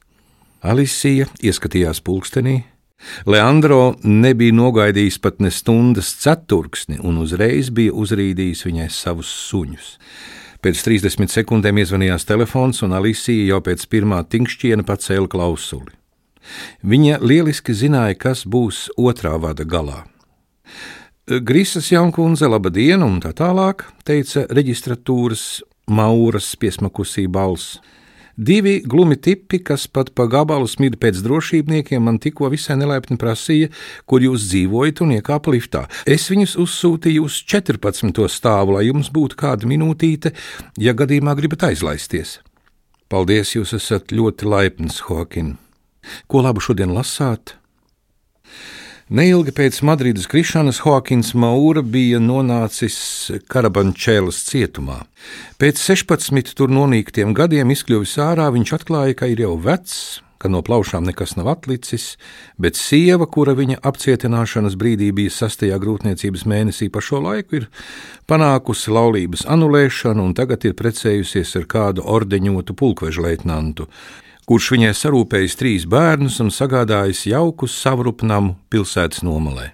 Alisija 0.63 1.27
ieskatījās 1.43 2.01
pulkstenī, 2.03 2.61
Leandro 3.29 3.95
nebija 4.03 4.55
nogaidījis 4.57 5.19
pat 5.21 5.41
ne 5.43 5.51
stundas 5.53 6.09
ceturksni 6.23 6.97
un 7.05 7.19
uzreiz 7.21 7.69
bija 7.69 7.93
uzrīdījis 7.93 8.65
viņai 8.65 8.87
savus 8.93 9.29
suņus. 9.49 9.91
Pēc 10.63 10.81
30 10.87 11.29
sekundēm 11.29 11.77
iezvanījās 11.83 12.25
telefons, 12.25 12.81
un 12.85 12.95
Alisija 12.97 13.53
jau 13.53 13.61
pēc 13.65 13.85
pirmā 13.91 14.23
tinkšķiena 14.25 14.85
pacēla 14.87 15.29
klausuli. 15.29 15.93
Viņa 16.81 17.19
lieliski 17.21 17.75
zināja, 17.75 18.15
kas 18.17 18.45
būs 18.47 18.87
otrā 18.97 19.35
vada 19.41 19.67
galā. 19.67 20.05
Grisas 21.27 21.91
jaunkundze, 21.91 22.47
laba 22.47 22.71
diena, 22.71 23.05
un 23.05 23.19
tā 23.19 23.33
tālāk, 23.35 23.83
teica 24.07 24.45
reģistratūras 24.47 25.61
mauras 25.91 26.53
piesmakusī 26.55 27.27
balss. 27.27 27.81
Divi 28.37 28.83
glumi 28.85 29.15
tipi, 29.17 29.57
kas 29.65 29.87
pat 29.89 30.11
pa 30.13 30.27
gabalu 30.29 30.67
smid 30.69 30.99
pēc 31.01 31.23
drošībniekiem, 31.25 32.03
man 32.05 32.19
tikko 32.21 32.51
visai 32.53 32.75
nelaipni 32.77 33.17
prasīja, 33.17 33.71
kur 34.05 34.21
jūs 34.21 34.45
dzīvojat 34.51 35.01
un 35.01 35.15
iekāpa 35.15 35.55
liftā. 35.55 35.87
Es 36.05 36.29
viņus 36.29 36.53
uzsūtīju 36.61 37.25
uz 37.25 37.39
14. 37.49 38.21
stāvu, 38.29 38.77
lai 38.77 38.85
jums 38.91 39.09
būtu 39.09 39.39
kāda 39.41 39.65
minūtīte, 39.65 40.35
ja 40.77 40.93
gadījumā 40.93 41.33
gribat 41.39 41.65
aizlaisties. 41.71 42.37
Paldies, 43.09 43.55
jūs 43.57 43.73
esat 43.73 44.13
ļoti 44.13 44.45
laipns, 44.45 45.01
Hokin. 45.09 45.55
Ko 46.29 46.45
labu 46.45 46.61
šodien 46.61 46.93
lasāt? 46.93 47.56
Neilgi 49.07 49.53
pēc 49.55 49.77
Madrides 49.87 50.25
krišanas 50.27 50.81
Hoakins 50.83 51.29
Maura 51.31 51.79
bija 51.79 52.19
nonācis 52.19 52.97
Karabančēlas 53.47 54.41
cietumā. 54.49 54.97
Pēc 55.55 55.79
16 55.79 56.51
tur 56.59 56.73
nonīktiem 56.75 57.31
gadiem 57.31 57.71
izkļuvis 57.71 58.17
ārā, 58.19 58.49
viņš 58.51 58.73
atklāja, 58.75 59.15
ka 59.15 59.29
ir 59.31 59.45
jau 59.45 59.53
vecs, 59.63 60.19
ka 60.43 60.51
no 60.51 60.59
plaušām 60.59 61.07
nekas 61.07 61.37
nav 61.39 61.47
atlicis, 61.53 62.09
bet 62.59 62.75
sieva, 62.75 63.29
kura 63.31 63.55
viņa 63.55 63.79
apcietināšanas 63.87 64.75
brīdī 64.75 65.13
bija 65.15 65.31
sastajā 65.37 65.79
grūtniecības 65.79 66.43
mēnesī 66.43 66.91
pa 66.91 66.99
šo 66.99 67.23
laiku, 67.23 67.63
ir 67.63 67.71
panākusi 68.27 68.91
laulības 68.91 69.47
anulēšanu 69.47 70.27
un 70.27 70.35
tagad 70.35 70.67
ir 70.67 70.75
precējusies 70.75 71.55
ar 71.61 71.71
kādu 71.71 72.03
ordeņotu 72.03 72.75
pulkveža 72.75 73.23
leitnantu 73.23 73.87
kurš 74.47 74.69
viņai 74.73 74.93
sarūpējis 74.95 75.57
trīs 75.59 75.85
bērnus 75.91 76.39
un 76.43 76.51
sagādājis 76.55 77.25
jauku 77.33 77.67
savrupnamu 77.67 78.55
pilsētas 78.71 79.25
nomalē. 79.27 79.73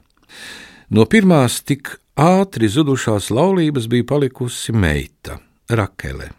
No 0.94 1.06
pirmās 1.10 1.60
tik 1.62 1.94
ātri 2.20 2.70
zudušās 2.70 3.30
laulības 3.34 3.88
bija 3.89 4.08
palikusi 4.15 4.74
meita, 4.74 5.39
Rakele, 5.70 6.32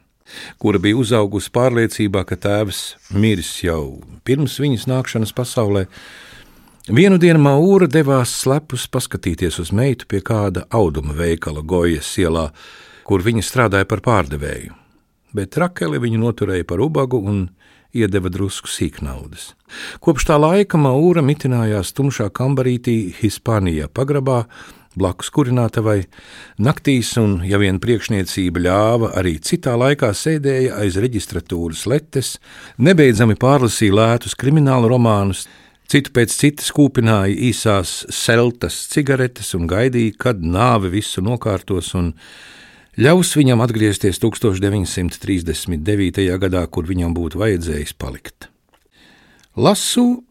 kura 0.59 0.79
bija 0.83 0.99
uzaugusi 0.99 1.51
pārliecībā, 1.55 2.25
ka 2.27 2.37
tēvs 2.37 2.83
miris 3.15 3.55
jau 3.65 4.03
pirms 4.27 4.59
viņas 4.61 4.89
nākšanas 4.91 5.35
pasaulē. 5.35 5.87
Vienu 6.91 7.17
dienu 7.17 7.41
Maūra 7.41 7.87
devās 7.89 8.35
slepus 8.43 8.85
paskatīties 8.93 9.57
uz 9.63 9.71
meitu 9.73 10.11
pie 10.11 10.21
kāda 10.21 10.67
auduma 10.75 11.15
veikala 11.17 11.63
Gojas 11.65 12.11
ielā, 12.21 12.51
kur 13.07 13.25
viņa 13.25 13.47
strādāja 13.47 13.89
par 13.89 14.03
pārdevēju, 14.05 14.75
bet 15.33 15.57
Rakele 15.57 16.03
viņu 16.03 16.21
noturēja 16.21 16.67
par 16.69 16.83
ubagu 16.85 17.23
un 17.23 17.47
iedeva 17.95 18.31
drusku 18.33 18.71
sīknaudas. 18.71 19.53
Kopš 20.05 20.29
tā 20.31 20.39
laika 20.41 20.79
Maūra 20.79 21.23
mitinājās 21.25 21.95
tumšā 21.97 22.29
kambarītī 22.35 23.15
Hispānijā 23.21 23.89
pagrabā, 23.95 24.45
blakus 24.99 25.31
kurinātavai, 25.35 26.05
naktīs, 26.63 27.15
un, 27.21 27.41
ja 27.47 27.59
vien 27.59 27.81
priekšniecība 27.83 28.63
ļāva, 28.67 29.11
arī 29.19 29.37
citā 29.43 29.75
laikā 29.79 30.13
sēdēja 30.15 30.79
aiz 30.85 30.99
reģistratūras 31.03 31.85
letes, 31.91 32.37
nebeidzami 32.79 33.37
pārlasīja 33.41 33.99
lētus 33.99 34.39
kriminālu 34.39 34.93
romānus, 34.95 35.47
citu 35.91 36.15
pēc 36.15 36.35
citas 36.39 36.71
kūpināja 36.75 37.35
īsās 37.51 38.05
seltas 38.15 38.79
cigaretes 38.93 39.55
un 39.59 39.69
gaidīja, 39.71 40.17
kad 40.29 40.43
nāve 40.43 40.93
visu 40.95 41.25
nokārtos 41.25 41.93
un 41.99 42.15
ļaus 43.01 43.35
viņam 43.37 43.61
atgriezties 43.65 44.21
1939. 44.23 46.39
gadā, 46.41 46.67
kur 46.67 46.85
viņam 46.89 47.15
būtu 47.17 47.39
vajadzējis 47.43 47.93
palikt. 47.99 48.49
Lasu 49.57 50.25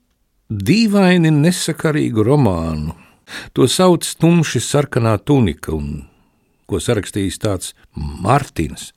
dīvaini 0.51 1.31
nesakarīgu 1.31 2.23
romānu, 2.27 2.93
To 3.53 3.67
sauc 3.69 4.07
tumši 4.19 4.61
sarkanā 4.63 5.17
tunika, 5.25 5.73
un 5.75 6.03
ko 6.69 6.79
sarakstījis 6.81 7.39
tāds 7.41 7.73
Mārtiņš. 7.95 8.91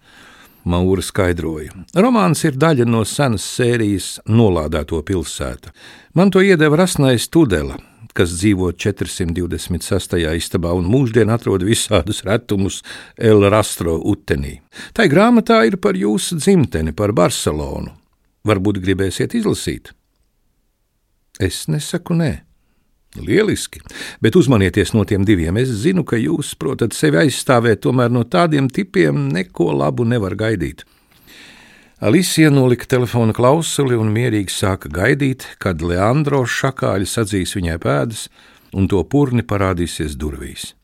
Maura 0.67 1.03
skaidroja. 1.05 1.71
Romāns 1.95 2.41
ir 2.43 2.57
daļa 2.59 2.89
no 2.91 3.05
senas 3.07 3.45
sērijas 3.47 4.17
Nolādēto 4.27 4.99
pilsētu. 5.07 5.71
Man 6.19 6.33
to 6.35 6.43
iedeva 6.43 6.81
Rasnais 6.81 7.29
Tudela, 7.31 7.77
kas 8.17 8.33
dzīvo 8.39 8.71
426. 8.73 10.17
istabā 10.39 10.73
un 10.77 10.89
mūždien 10.91 11.31
atrod 11.33 11.65
visādus 11.67 12.23
retumus 12.27 12.81
El 13.17 13.45
Rastro 13.53 13.99
utenī. 14.01 14.57
Tai 14.97 15.09
grāmatā 15.13 15.63
ir 15.69 15.79
par 15.83 15.99
jūsu 15.99 16.41
dzimteni, 16.41 16.97
par 16.97 17.15
Barcelonu. 17.17 17.93
Varbūt 18.47 18.81
gribēsiet 18.83 19.37
izlasīt? 19.37 19.93
Es 21.43 21.67
nesaku 21.69 22.17
nē. 22.17 22.33
Lieliski, 23.17 23.81
bet 24.21 24.37
uzmanieties 24.37 24.93
no 24.93 25.05
tiem 25.09 25.25
diviem. 25.25 25.57
Es 25.57 25.71
zinu, 25.85 26.05
ka 26.05 26.19
jūs 26.21 26.53
protat 26.61 26.93
sevi 26.93 27.23
aizstāvēt, 27.23 27.81
tomēr 27.87 28.13
no 28.13 28.27
tādiem 28.29 28.69
tipiem 28.69 29.29
neko 29.33 29.71
labu 29.73 30.05
nevar 30.05 30.37
gaidīt. 30.37 30.85
Alicija 32.01 32.51
nolika 32.51 32.85
telefona 32.85 33.33
klausuli 33.33 33.97
un 33.97 34.11
mierīgi 34.13 34.53
sāka 34.53 34.91
gaidīt, 34.93 35.47
kad 35.57 35.81
Leandro 35.81 36.43
šakāļi 36.45 37.07
sadzīs 37.09 37.55
viņai 37.57 37.77
pēdas 37.81 38.27
un 38.77 38.85
to 38.93 38.99
purni 39.09 39.41
parādīsies 39.41 40.19
durvīs. 40.21 40.75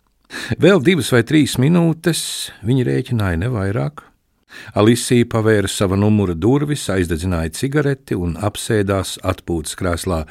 Vēl 0.57 0.81
divas 0.81 1.11
vai 1.13 1.21
trīs 1.29 1.59
minūtes 1.61 2.23
viņa 2.65 2.87
rēķināja 2.89 3.43
nevairāk. 3.43 4.01
Alisija 4.73 5.27
pavēra 5.29 5.69
sava 5.69 5.99
numura 6.01 6.33
durvis, 6.33 6.87
aizdedzināja 6.89 7.53
cigareti 7.61 8.17
un 8.17 8.39
apsēdās 8.41 9.19
atpūtas 9.21 9.77
krēslā, 9.77 10.23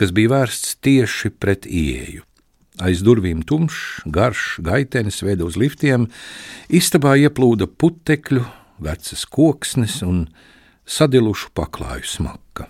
kas 0.00 0.14
bija 0.16 0.32
vērsts 0.32 0.78
tieši 0.80 1.34
pret 1.36 1.68
ieeju. 1.68 2.24
Aiz 2.80 3.04
durvīm 3.04 3.44
tumšs, 3.44 4.06
garš 4.08 4.56
gaitenis 4.64 5.20
veda 5.20 5.44
uz 5.44 5.60
liftiem, 5.60 6.08
istabā 6.72 7.18
ieplūda 7.20 7.68
putekļu, 7.68 8.46
vecas 8.80 9.24
koksnes 9.24 10.00
un 10.06 10.24
sadilušu 10.86 11.52
paklāju 11.54 12.06
smaka. 12.06 12.68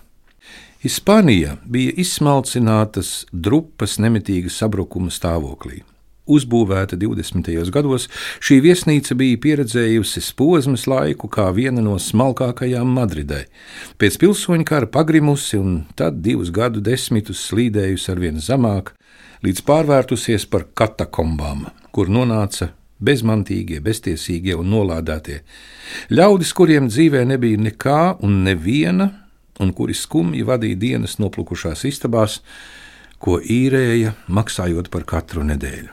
Hispānija 0.81 1.59
bija 1.65 1.93
izsmalcinātas 2.01 3.25
drupas 3.31 3.99
nemitīga 4.01 4.49
sabrukuma 4.49 5.13
stāvoklī 5.13 5.83
uzbūvēta 6.31 6.97
20. 6.99 7.49
gados, 7.73 8.07
šī 8.43 8.59
viesnīca 8.65 9.15
bija 9.17 9.39
pieredzējusi 9.41 10.23
posmas 10.37 10.87
laiku 10.89 11.29
kā 11.31 11.49
viena 11.55 11.83
no 11.83 11.97
smalkākajām 11.99 12.91
Madridē. 12.97 13.45
Pēc 13.99 14.19
pilsoņu 14.21 14.67
kara 14.67 14.89
pagrimusi 14.91 15.59
un 15.59 15.81
tad 15.97 16.21
divus 16.25 16.51
gadu 16.53 16.83
desmitus 16.83 17.43
slīdējusi 17.49 18.11
arvien 18.13 18.41
zemāk, 18.41 18.93
līdz 19.45 19.63
pārvērtusies 19.67 20.45
par 20.51 20.67
katakombām, 20.77 21.65
kur 21.91 22.11
nonāca 22.11 22.71
bezmantīgie, 23.01 23.81
beztiesīgie 23.83 24.55
un 24.57 24.69
nolādētie. 24.73 25.41
Ļaudis, 26.13 26.53
kuriem 26.57 26.89
dzīvē 26.91 27.25
nebija 27.33 27.61
nekā 27.69 28.01
un 28.25 28.43
neviena, 28.45 29.09
un 29.61 29.73
kuri 29.77 29.95
skumji 29.97 30.45
vadīja 30.47 30.79
dienas 30.81 31.17
noplukušās 31.21 31.85
istabās, 31.89 32.39
ko 33.21 33.37
īrēja, 33.41 34.15
maksājot 34.33 34.89
par 34.93 35.05
katru 35.09 35.43
nedēļu. 35.45 35.91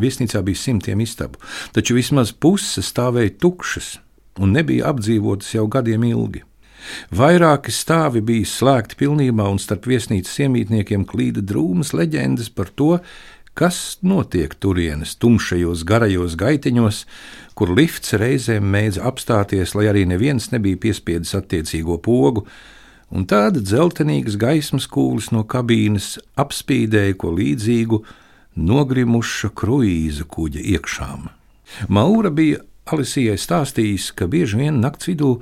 Viesnīcā 0.00 0.42
bija 0.42 0.58
simtiem 0.58 1.04
istabu, 1.04 1.38
taču 1.72 1.94
vismaz 1.94 2.32
puse 2.34 2.82
stāvēja 2.82 3.36
tukšas 3.40 3.94
un 4.42 4.56
nebija 4.56 4.90
apdzīvotas 4.90 5.54
jau 5.54 5.68
gadiem 5.70 6.08
ilgi. 6.10 6.42
Vairāki 7.14 7.72
stāvi 7.72 8.20
bija 8.24 8.48
slēgti 8.48 8.98
pilnībā, 9.00 9.46
un 9.48 9.60
starp 9.62 9.86
viesnīcas 9.88 10.34
iemītniekiem 10.44 11.06
klīda 11.08 11.40
drūmas 11.46 11.94
leģendas 11.96 12.50
par 12.52 12.68
to, 12.76 12.98
kas 13.54 13.98
notiek 14.02 14.54
turienes 14.58 15.14
tumšajos, 15.22 15.84
garajos 15.86 16.34
gaiteņos, 16.38 17.04
kur 17.54 17.70
lifts 17.70 18.16
reizēm 18.18 18.66
mēdz 18.74 18.98
apstāties, 18.98 19.74
lai 19.78 19.88
arī 19.92 20.04
neviens 20.10 20.50
nebija 20.52 20.80
piespiedzis 20.86 21.38
attiecīgo 21.38 22.00
pogu, 22.02 22.44
un 23.14 23.26
tāda 23.30 23.62
dzeltenīgas 23.62 24.36
gaismas 24.40 24.88
kūlis 24.90 25.30
no 25.34 25.44
kabīnes 25.46 26.16
apspīdēja 26.40 27.16
ko 27.20 27.30
līdzīgu 27.38 28.02
nogrimuša 28.54 29.50
kruīza 29.54 30.26
kuģa 30.30 30.62
iekšām. 30.74 31.28
Maura 31.88 32.30
bija 32.30 32.62
Alisijai 32.84 33.38
stāstījis, 33.40 34.10
ka 34.12 34.26
bieži 34.28 34.58
vien 34.60 34.82
nakts 34.82 35.08
vidū 35.08 35.38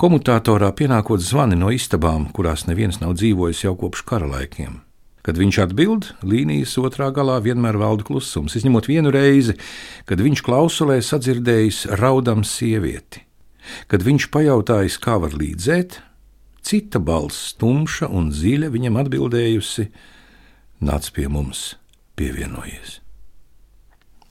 komutatorā 0.00 0.70
pienākot 0.72 1.20
zvani 1.20 1.58
no 1.60 1.68
istabām, 1.74 2.30
kurās 2.32 2.64
neviens 2.70 3.02
nav 3.02 3.18
dzīvojis 3.18 3.66
jau 3.66 3.74
kopš 3.76 4.06
kara 4.08 4.30
laikiem. 4.30 4.87
Kad 5.28 5.36
viņš 5.36 5.56
atbild, 5.60 6.06
līnijas 6.24 6.72
otrā 6.80 7.10
galā 7.12 7.34
vienmēr 7.44 7.76
valda 7.76 8.06
klusums, 8.08 8.54
izņemot 8.56 8.86
vienu 8.88 9.12
reizi, 9.12 9.58
kad 10.08 10.22
viņš 10.24 10.40
klausulē 10.46 11.02
sadzirdējis 11.04 11.82
raudam 12.00 12.46
sievieti. 12.48 13.26
Kad 13.92 14.06
viņš 14.06 14.30
pajautājis, 14.32 14.96
kā 15.04 15.18
var 15.20 15.36
līdzēt, 15.36 15.98
cita 16.64 16.96
balss, 16.96 17.52
tumša 17.60 18.08
un 18.08 18.30
dziļa, 18.32 18.72
viņam 18.72 18.96
atbildējusi: 19.02 19.90
Nāc 20.88 21.12
pie 21.12 21.28
mums! 21.28 21.74
pievienojies. 22.18 22.98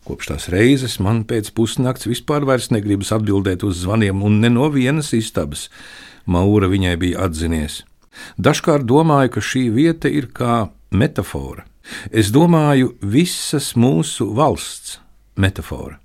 Kopš 0.08 0.32
tās 0.32 0.48
reizes 0.52 0.98
man 1.04 1.26
pēc 1.28 1.52
pusnakts 1.56 2.08
vispār 2.08 2.42
negribas 2.72 3.12
atbildēt 3.16 3.64
uz 3.68 3.84
zvaniem, 3.84 4.24
un 4.24 4.40
ne 4.42 4.50
no 4.50 4.70
vienas 4.74 5.14
istabas 5.14 5.70
Maura 6.26 6.68
viņai 6.68 6.96
bija 7.00 7.28
atzinies. 7.28 7.84
Dažkārt 8.40 8.84
domāju, 8.88 9.36
ka 9.36 9.42
šī 9.46 9.70
vieta 9.72 10.10
ir 10.10 10.32
kā 10.34 10.72
metāfora. 10.92 11.66
Es 12.12 12.32
domāju, 12.36 12.96
visas 13.02 13.74
mūsu 13.80 14.30
valsts 14.36 15.00
metāfora. 15.40 16.00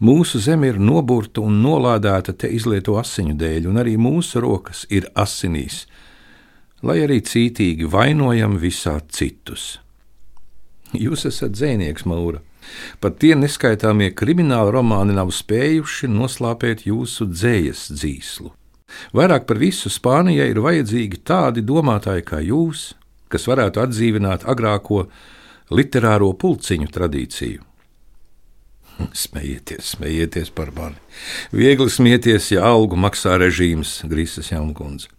Mūsu 0.00 0.38
zeme 0.38 0.68
ir 0.70 0.78
noburta 0.78 1.42
un 1.42 1.58
nolādēta 1.64 2.34
te 2.38 2.48
izlieto 2.48 2.96
asiņu 3.00 3.34
dēļ, 3.38 3.68
un 3.70 3.80
arī 3.82 3.96
mūsu 4.00 4.40
rokas 4.44 4.84
ir 4.90 5.08
asinīs, 5.18 5.84
lai 6.82 7.00
arī 7.04 7.20
cītīgi 7.24 7.88
vainojam 7.90 8.58
visā 8.60 8.98
citus. 9.08 9.78
Jūs 10.94 11.26
esat 11.26 11.56
dzēnieks, 11.56 12.04
Maura. 12.06 12.40
Pat 13.02 13.18
tie 13.20 13.34
neskaitāmie 13.36 14.12
krimināli 14.16 14.72
romāni 14.72 15.16
nav 15.16 15.32
spējuši 15.34 16.08
noslāpēt 16.08 16.86
jūsu 16.88 17.26
dzējas 17.32 17.88
dzīslu. 17.92 18.52
Vairāk 19.16 19.48
par 19.48 19.58
visu 19.58 19.90
Spānijai 19.90 20.52
ir 20.52 20.60
vajadzīgi 20.62 21.20
tādi 21.26 21.64
domātāji 21.66 22.24
kā 22.28 22.40
jūs, 22.44 22.92
kas 23.34 23.48
varētu 23.50 23.82
atdzīvināt 23.82 24.46
agrāko 24.50 25.04
literāro 25.74 26.32
pulciņu 26.38 26.90
tradīciju. 26.94 27.62
Smējieties, 28.94 29.96
smējieties 29.96 30.52
par 30.54 30.70
mani. 30.76 31.00
Viegli 31.50 31.90
smieties, 31.90 32.52
ja 32.54 32.68
algu 32.70 32.98
maksā 33.00 33.34
režīms, 33.42 34.04
Grīsas 34.06 34.52
Jankundze. 34.52 35.10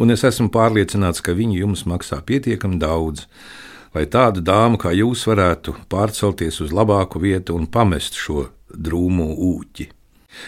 Un 0.00 0.14
es 0.14 0.22
esmu 0.24 0.48
pārliecināts, 0.54 1.20
ka 1.20 1.34
viņi 1.36 1.60
jums 1.60 1.84
maksā 1.90 2.20
pietiekami 2.24 2.78
daudz, 2.80 3.26
lai 3.94 4.06
tāda 4.06 4.40
dāma 4.40 4.78
kā 4.80 4.94
jūs 4.94 5.26
varētu 5.28 5.74
pārcelties 5.90 6.62
uz 6.64 6.72
labāku 6.72 7.20
vietu 7.20 7.58
un 7.58 7.66
pamest 7.66 8.16
šo 8.16 8.46
drūmo 8.70 9.32
ūķi. 9.34 9.90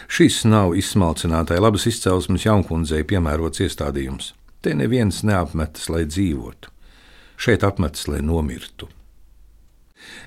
Šis 0.09 0.45
nav 0.47 0.77
izsmalcinātai 0.79 1.59
labas 1.61 1.89
izcelsmes 1.91 2.47
jaunkundzei 2.47 3.03
piemērots 3.05 3.65
iestādījums. 3.67 4.33
Te 4.63 4.77
neviens 4.79 5.25
neapmetas, 5.27 5.89
lai 5.91 6.05
dzīvotu. 6.07 6.71
Šeit 7.43 7.65
apmetas, 7.67 8.07
lai 8.07 8.21
nomirtu. 8.23 8.87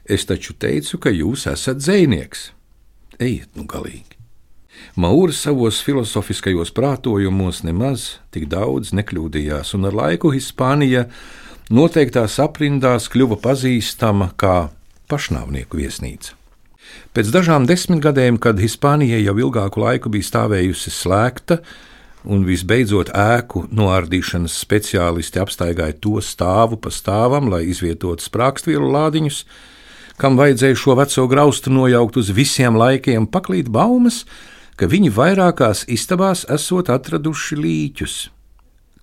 Es 0.03 0.27
taču 0.27 0.55
teicu, 0.59 0.99
ka 0.99 1.13
jūs 1.13 1.45
esat 1.47 1.79
dzēnieks. 1.79 2.49
Ejiet 3.23 3.55
nu 3.55 3.63
galīgi! 3.71 4.19
Maura 4.99 5.31
savos 5.31 5.79
filozofiskajos 5.83 6.73
prātojumos 6.75 7.61
nemaz 7.63 8.17
tik 8.35 8.49
daudz 8.51 8.91
nekļūdījās, 8.95 9.71
un 9.77 9.87
ar 9.87 9.95
laiku 9.95 10.33
Hispānija 10.35 11.05
noteiktās 11.71 12.35
aprindās 12.43 13.07
kļuva 13.11 13.39
pazīstama 13.43 14.33
kā 14.39 14.69
pašnāvnieku 15.11 15.79
viesnīca. 15.79 16.35
Pēc 17.15 17.31
dažām 17.31 17.65
desmitgadēm, 17.67 18.37
kad 18.43 18.59
Hispānija 18.59 19.21
jau 19.23 19.37
ilgāku 19.47 19.83
laiku 19.83 20.11
bija 20.11 20.27
stāvējusi 20.27 20.91
slēgta, 20.91 21.61
un 22.25 22.43
visbeidzot 22.47 23.11
ēku 23.15 23.65
noārdīšanas 23.73 24.55
speciālisti 24.63 25.41
apstaigāja 25.41 25.95
to 26.01 26.19
stāvu 26.23 26.79
pa 26.81 26.91
stāvam, 26.93 27.49
lai 27.53 27.65
izvietotu 27.69 28.25
sprākstvielu 28.25 28.89
lādiņus, 28.95 29.43
kam 30.21 30.39
vajadzēja 30.39 30.79
šo 30.79 30.97
veco 30.99 31.27
graustu 31.31 31.73
nojaukt 31.73 32.19
uz 32.21 32.31
visiem 32.35 32.77
laikiem, 32.79 33.27
paklīt 33.27 33.69
baumas, 33.71 34.23
ka 34.75 34.89
viņi 34.91 35.13
vairākās 35.15 35.85
istabās 35.91 36.45
esot 36.51 36.91
atraduši 36.91 37.59
līķus, 37.59 38.17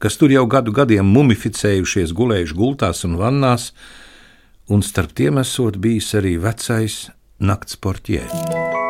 kas 0.03 0.19
tur 0.21 0.35
jau 0.35 0.45
gadu 0.51 0.75
gadiem 0.75 1.09
mumificējušies, 1.15 2.15
gulējuši 2.17 2.59
gultās 2.59 3.05
un 3.09 3.17
vannās, 3.21 3.71
un 4.69 4.85
starp 4.85 5.15
tiem 5.17 5.41
esot 5.43 5.81
bijis 5.81 6.13
arī 6.19 6.37
vecais 6.43 7.07
nakts 7.41 7.79
portjē. 7.79 8.82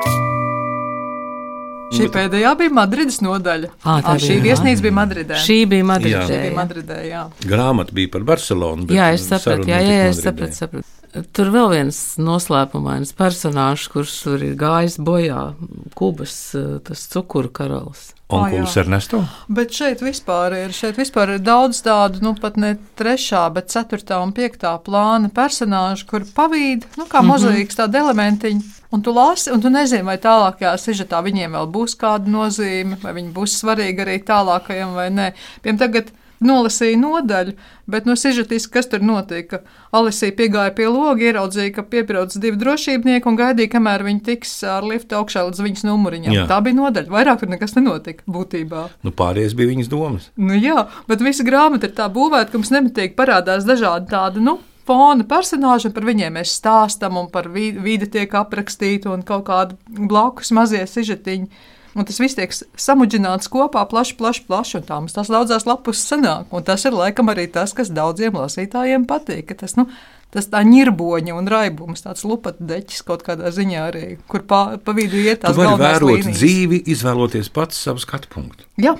Šī 1.93 2.09
pēdējā 2.13 2.53
bija 2.61 2.73
Madrides 2.79 3.21
nodaļa. 3.25 3.71
À, 3.83 3.99
tā 4.01 4.15
à, 4.15 4.21
šī 4.23 4.39
bija, 4.39 4.45
viesnīca 4.49 4.87
bija 4.87 4.97
Madridē. 4.97 5.41
Šī 5.45 5.59
bija 5.69 5.89
Madridē. 5.91 6.17
Jā. 6.17 6.25
Šī 6.31 6.41
bija. 6.47 6.57
Madridē, 6.57 6.99
jā. 7.09 7.23
Grāmata 7.53 7.97
bija 7.99 8.13
par 8.15 8.27
Barcelonu. 8.33 8.89
bet 8.89 8.97
Jā, 8.97 9.13
es 9.17 9.29
sapratu, 9.29 9.69
jā, 9.69 9.81
jā, 9.85 9.99
jā, 10.01 10.11
es 10.15 10.23
sapratu, 10.25 10.57
sapratu. 10.57 11.02
Tur 11.13 11.51
vēl 11.53 11.69
viens 11.75 11.97
noslēpumains 12.17 13.11
personāžs, 13.17 13.91
kurš 13.93 14.13
tur 14.25 14.45
ir 14.47 14.55
gājis 14.57 14.97
bojā, 14.97 15.53
Kubas 15.99 16.35
eh, 16.57 16.79
tas 16.87 17.05
cukuru 17.13 17.51
karalis. 17.53 18.07
Ā, 18.33 18.47
jā. 18.49 18.63
Ernesto. 18.81 19.21
Bet 19.53 19.75
šeit 19.77 20.01
vispār 20.01 20.55
ir, 20.57 20.73
šeit 20.73 20.97
vispār 20.97 21.35
ir 21.35 21.43
daudz 21.45 21.83
tādu, 21.85 22.23
nu 22.25 22.33
pat 22.41 22.57
ne 22.57 22.79
trešā, 22.97 23.43
bet 23.53 23.69
ceturtā 23.75 24.23
un 24.25 24.33
piektā 24.33 24.73
plāna 24.87 25.29
personāžu, 25.29 26.07
kur 26.09 26.25
pavīd, 26.25 26.87
nu 26.97 27.05
kā 27.11 27.21
mozaīks 27.27 27.83
tādi 27.83 28.01
elementiņi. 28.01 28.65
Un 28.93 29.05
tu 29.05 29.13
lasi, 29.13 29.51
un 29.53 29.61
tu 29.61 29.69
nezini, 29.73 30.05
vai 30.09 30.17
tālākajā 30.21 30.73
sižetā 30.81 31.21
viņiem 31.25 31.59
vēl 31.59 31.69
būs 31.77 31.97
kāda 32.01 32.33
nozīme, 32.33 32.97
vai 33.05 33.13
viņi 33.21 33.37
būs 33.37 33.61
svarīgi 33.61 34.05
arī 34.05 34.19
tālākajam 34.25 34.97
vai 34.97 35.11
nē. 35.13 35.31
Piemēram, 35.61 35.81
tagad 35.85 36.13
nolasīja 36.47 36.99
nodaļu, 37.01 37.53
bet 37.91 38.07
no 38.09 38.15
sižetiski, 38.19 38.73
kas 38.75 38.89
tur 38.93 39.03
notika? 39.05 39.61
Alisija 39.93 40.35
piegāja 40.39 40.75
pie 40.77 40.87
loga, 40.89 41.23
ieraudzīja, 41.29 41.75
ka 41.77 41.83
piebrauc 41.83 42.35
divi 42.41 42.57
drošībnieki 42.61 43.29
un 43.29 43.39
gaidīja, 43.41 43.73
kamēr 43.77 44.05
viņi 44.09 44.23
tiks 44.31 44.53
ar 44.65 44.87
liftu 44.89 45.19
augšā 45.19 45.47
līdz 45.49 45.63
viņas 45.67 45.87
numuriņam. 45.89 46.35
Jā. 46.37 46.47
Tā 46.51 46.61
bija 46.65 46.79
nodaļa. 46.81 47.13
Vairāk 47.13 47.41
tur 47.45 47.53
nekas 47.53 47.77
nenotika 47.79 48.23
būtībā. 48.27 48.85
Nu, 49.03 49.13
pārējais 49.23 49.57
bija 49.59 49.73
viņas 49.75 49.93
domas. 49.93 50.31
Nu, 50.37 50.55
jā, 50.59 50.87
bet 51.09 51.21
visa 51.25 51.45
grāmata 51.47 51.89
ir 51.91 51.97
tā 51.97 52.09
būvēta, 52.13 52.51
ka 52.53 52.59
mums 52.63 52.73
nemitīgi 52.75 53.17
parādās 53.19 53.67
dažādi 53.69 54.09
tādi, 54.13 54.41
nu, 54.45 54.59
fona 54.89 55.23
personāži, 55.29 55.87
un 55.87 55.93
par 55.95 56.03
viņiem 56.09 56.35
mēs 56.41 56.57
stāstam, 56.59 57.15
un 57.21 57.29
par 57.31 57.47
vi- 57.49 57.71
vidi 57.79 58.09
tiek 58.11 58.33
aprakstīta, 58.35 59.13
un 59.15 59.23
kaut 59.23 59.45
kādi 59.47 59.77
blakus 59.95 60.51
mazie 60.51 60.83
sižetiņi. 60.91 61.47
Un 61.93 62.09
tas 62.09 62.17
viss 62.23 62.39
tiek 62.39 62.55
samudžināts 62.81 63.51
kopā, 63.53 63.83
plaši, 63.91 64.17
plaši, 64.17 64.45
plaši, 64.49 64.79
un 64.81 64.87
tā 64.89 64.99
mums 65.03 65.17
tas 65.17 65.29
daudzās 65.33 65.67
lapus 65.69 66.01
sanāk. 66.09 66.49
Un 66.55 66.65
tas 66.65 66.87
ir 66.89 66.97
laikam 66.97 67.29
arī 67.29 67.49
tas, 67.53 67.75
kas 67.77 67.93
daudziem 67.93 68.39
lasītājiem 68.41 69.05
patīk. 69.09 69.51
ka 69.51 69.59
Tas, 69.65 69.77
nu, 69.77 69.89
tas 70.33 70.49
tā 70.49 70.63
ņirboņa 70.65 71.37
un 71.37 71.51
raibums, 71.53 72.07
tāds 72.07 72.25
lupatdeķis 72.25 73.05
kaut 73.09 73.27
kādā 73.27 73.53
ziņā 73.53 73.83
arī, 73.91 74.07
kur 74.25 74.47
pa, 74.49 74.79
pa 74.81 74.97
vidu 74.97 75.21
iet 75.21 75.45
tās 75.45 75.59
galvenās 75.59 75.99
vērot 75.99 76.15
līnijas. 76.15 76.41
dzīvi, 76.41 76.81
izvēloties 76.97 77.53
pats 77.53 77.85
savu 77.85 78.01
skatu 78.01 78.33
punktu. 78.33 78.65
Jā, 78.81 78.97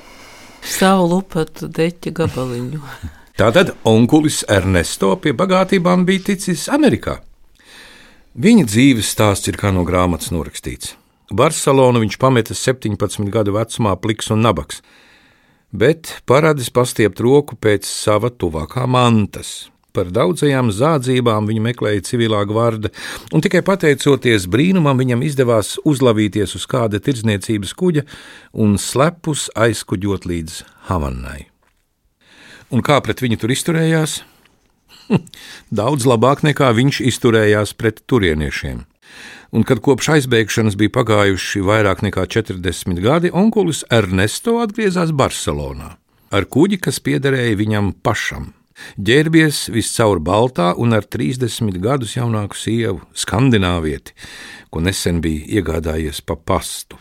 Savu 0.63 1.09
lupatu 1.11 1.67
deķa 1.67 2.13
gabaliņu. 2.15 2.81
Tātad 3.41 3.73
onkulis 3.89 4.43
Ernesto 4.53 5.11
pie 5.19 5.35
bagātībām 5.35 6.05
bija 6.07 6.29
ticis 6.31 6.69
Amerikā. 6.71 7.19
Viņa 8.43 8.69
dzīves 8.69 9.11
stāsts 9.13 9.51
ir 9.51 9.59
kā 9.61 9.73
no 9.75 9.83
grāmatas 9.89 10.31
norakstīts. 10.33 10.95
Barcelonu 11.33 12.03
viņš 12.03 12.19
pameta 12.21 12.55
17 12.57 13.29
gadu 13.33 13.55
vecumā, 13.57 13.97
pliks 13.97 14.29
un 14.35 14.43
nabaks, 14.45 14.83
bet 15.73 16.19
paradis 16.29 16.69
pastiept 16.69 17.23
roku 17.25 17.57
pēc 17.57 17.89
sava 17.89 18.29
tuvākā 18.31 18.85
mantas. 18.87 19.73
Par 19.93 20.09
daudzajām 20.09 20.71
zādzībām 20.73 21.49
viņa 21.49 21.63
meklēja 21.67 22.05
civilā 22.07 22.41
gvarda, 22.49 22.89
un 23.33 23.45
tikai 23.45 23.61
pateicoties 23.65 24.47
brīnumam, 24.49 24.97
viņam 24.97 25.25
izdevās 25.25 25.75
uzlavīties 25.85 26.57
uz 26.57 26.65
kāda 26.69 27.01
tirdzniecības 27.01 27.75
kuģa 27.77 28.07
un 28.57 28.79
slepus 28.81 29.51
aizkuģot 29.53 30.29
līdz 30.29 30.63
Havanai. 30.89 31.49
Un 32.73 32.81
kā 32.81 33.03
pret 33.05 33.21
viņu 33.21 33.43
tur 33.43 33.53
izturējās? 33.53 34.23
Daudz 35.81 36.09
labāk 36.09 36.41
nekā 36.47 36.73
viņš 36.73 37.03
izturējās 37.13 37.77
pret 37.77 38.01
turieniešiem. 38.09 38.87
Un 39.53 39.67
kad 39.69 39.83
kopš 39.85 40.09
aizbēgšanas 40.15 40.79
bija 40.81 40.95
pagājuši 40.95 41.61
vairāk 41.61 42.01
nekā 42.07 42.25
40 42.25 43.03
gadi, 43.05 43.29
onkulis 43.29 43.85
Ernesto 43.93 44.57
atgriezās 44.63 45.13
Barcelonā 45.13 45.99
ar 46.33 46.49
kuģi, 46.49 46.81
kas 46.81 47.01
piederēja 47.05 47.59
viņam 47.61 47.93
pašam. 48.05 48.53
Ģērbies 48.97 49.67
viscaur 49.75 50.19
baltā 50.25 50.73
un 50.81 50.97
ar 50.97 51.05
30 51.05 51.77
gadus 51.85 52.17
jaunāku 52.17 52.57
sievu, 52.57 53.03
skandināvieti, 53.13 54.15
ko 54.73 54.81
nesen 54.81 55.21
bija 55.23 55.61
iegādājies 55.61 56.23
pa 56.25 56.39
pastu. 56.41 56.97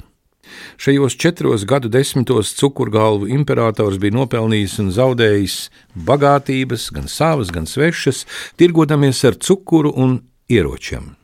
Šajos 0.81 1.15
četros 1.15 1.63
gadu 1.65 1.87
desmitos 1.89 2.51
cukurgalvu 2.59 3.29
imperators 3.31 4.01
bija 4.03 4.17
nopelnījis 4.19 4.75
un 4.83 4.91
zaudējis 4.91 5.57
bagātības, 5.95 6.89
gan 6.91 7.07
savas, 7.07 7.55
gan 7.55 7.69
svešas, 7.69 8.25
tirgodamies 8.59 9.23
ar 9.31 9.39
cukuru 9.39 9.95
un 9.95 10.19
ieročiem. 10.51 11.20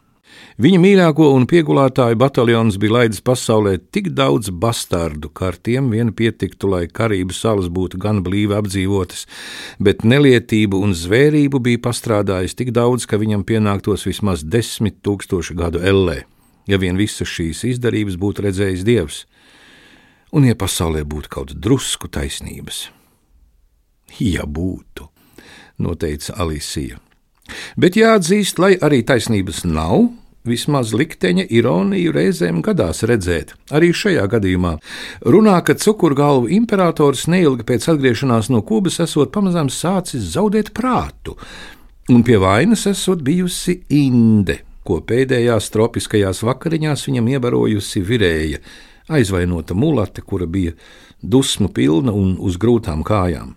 Viņa 0.57 0.77
mīļāko 0.81 1.27
un 1.37 1.43
piegulētāju 1.45 2.17
bataljons 2.17 2.79
bija 2.81 2.95
laidis 2.95 3.19
pasaulē 3.21 3.75
tik 3.93 4.07
daudz 4.17 4.49
bastardu, 4.49 5.29
ka 5.29 5.51
ar 5.51 5.59
tiem 5.61 5.91
vien 5.93 6.09
pietiktu, 6.09 6.71
lai 6.71 6.87
Karību 6.89 7.37
salas 7.37 7.67
būtu 7.69 7.99
gan 8.01 8.23
blīvi 8.25 8.57
apdzīvotas, 8.57 9.27
bet 9.77 10.01
nelietību 10.01 10.81
un 10.81 10.97
zvērību 10.97 11.61
bija 11.61 11.83
pastrādājis 11.85 12.57
tik 12.57 12.73
daudz, 12.73 13.05
ka 13.05 13.21
viņam 13.21 13.45
pienāktos 13.45 14.07
vismaz 14.09 14.41
desmit 14.41 14.97
tūkstoši 15.05 15.59
gadu 15.61 15.85
ellē, 15.93 16.23
ja 16.65 16.81
vien 16.81 16.97
visas 16.97 17.29
šīs 17.29 17.61
izdarības 17.75 18.17
būtu 18.17 18.49
redzējis 18.49 18.89
Dievs, 18.89 19.23
un 20.33 20.49
ja 20.49 20.57
pasaulē 20.57 21.05
būtu 21.05 21.35
kaut 21.37 21.53
drusku 21.53 22.09
taisnības. 22.09 22.87
Ja 24.17 24.49
būtu, 24.49 25.05
noteica 25.77 26.41
Alisija. 26.41 26.97
Bet 27.77 27.93
jāatzīst, 27.93 28.57
lai 28.57 28.73
arī 28.81 29.05
taisnības 29.05 29.67
nav, 29.69 30.15
vismaz 30.47 30.93
likteņa 30.97 31.47
ironiju 31.53 32.13
reizēm 32.15 32.61
gadās 32.65 33.03
redzēt. 33.07 33.53
Arī 33.75 33.91
šajā 33.95 34.23
gadījumā 34.31 34.73
runā, 35.27 35.57
ka 35.65 35.75
cukurgalvu 35.77 36.49
imperators 36.57 37.27
neilgi 37.31 37.67
pēc 37.67 37.89
atgriešanās 37.93 38.51
no 38.53 38.63
Kubas 38.65 39.01
esot 39.03 39.33
pamazām 39.35 39.71
sācis 39.73 40.31
zaudēt 40.33 40.73
prātu, 40.77 41.37
un 42.09 42.23
pie 42.27 42.39
vainas 42.41 42.87
esot 42.89 43.21
bijusi 43.25 43.81
Inde, 43.93 44.61
ko 44.87 45.01
pēdējās 45.03 45.69
tropiskajās 45.75 46.43
vakariņās 46.47 47.05
viņam 47.09 47.31
iebarojusi 47.35 48.03
virēja, 48.07 48.63
aizvainota 49.11 49.75
mulate, 49.75 50.23
kura 50.23 50.47
bija 50.47 50.73
dusmu 51.21 51.69
pilna 51.73 52.15
un 52.15 52.35
uz 52.39 52.59
grūtām 52.61 53.03
kājām 53.07 53.55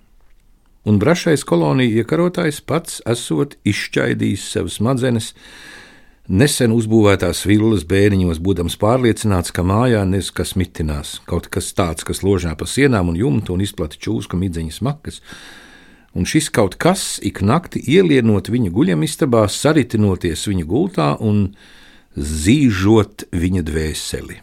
un 0.88 0.98
brašais 1.00 1.44
kolonija 1.44 2.02
iekarotājs 2.02 2.60
pats 2.64 3.00
esot 3.08 3.56
izšķaidījis 3.68 4.46
sev 4.54 4.70
smadzenes, 4.72 5.34
nesen 6.30 6.72
uzbūvētās 6.74 7.42
vilnas 7.48 7.82
bēniņos, 7.90 8.38
būdams 8.42 8.76
pārliecināts, 8.80 9.52
ka 9.54 9.64
mājā 9.66 10.04
neskas 10.06 10.54
mitinās, 10.58 11.18
kaut 11.26 11.50
kas 11.52 11.72
tāds, 11.74 12.06
kas 12.06 12.22
ložā 12.22 12.54
pa 12.58 12.68
sienām 12.70 13.10
un 13.10 13.18
jumtu 13.18 13.56
un 13.56 13.64
izplata 13.64 13.98
čūsku 13.98 14.38
midzeņas 14.38 14.80
makas. 14.86 15.20
Un 16.14 16.26
šis 16.26 16.50
kaut 16.54 16.74
kas 16.80 17.18
ik 17.22 17.42
nakti 17.46 17.82
ielienot 17.82 18.50
viņa 18.50 18.70
guļamistabā, 18.74 19.44
saritinoties 19.50 20.46
viņa 20.50 20.66
gultā 20.66 21.10
un 21.22 21.52
zīžot 22.18 23.28
viņa 23.30 23.66
dvēseli. 23.66 24.40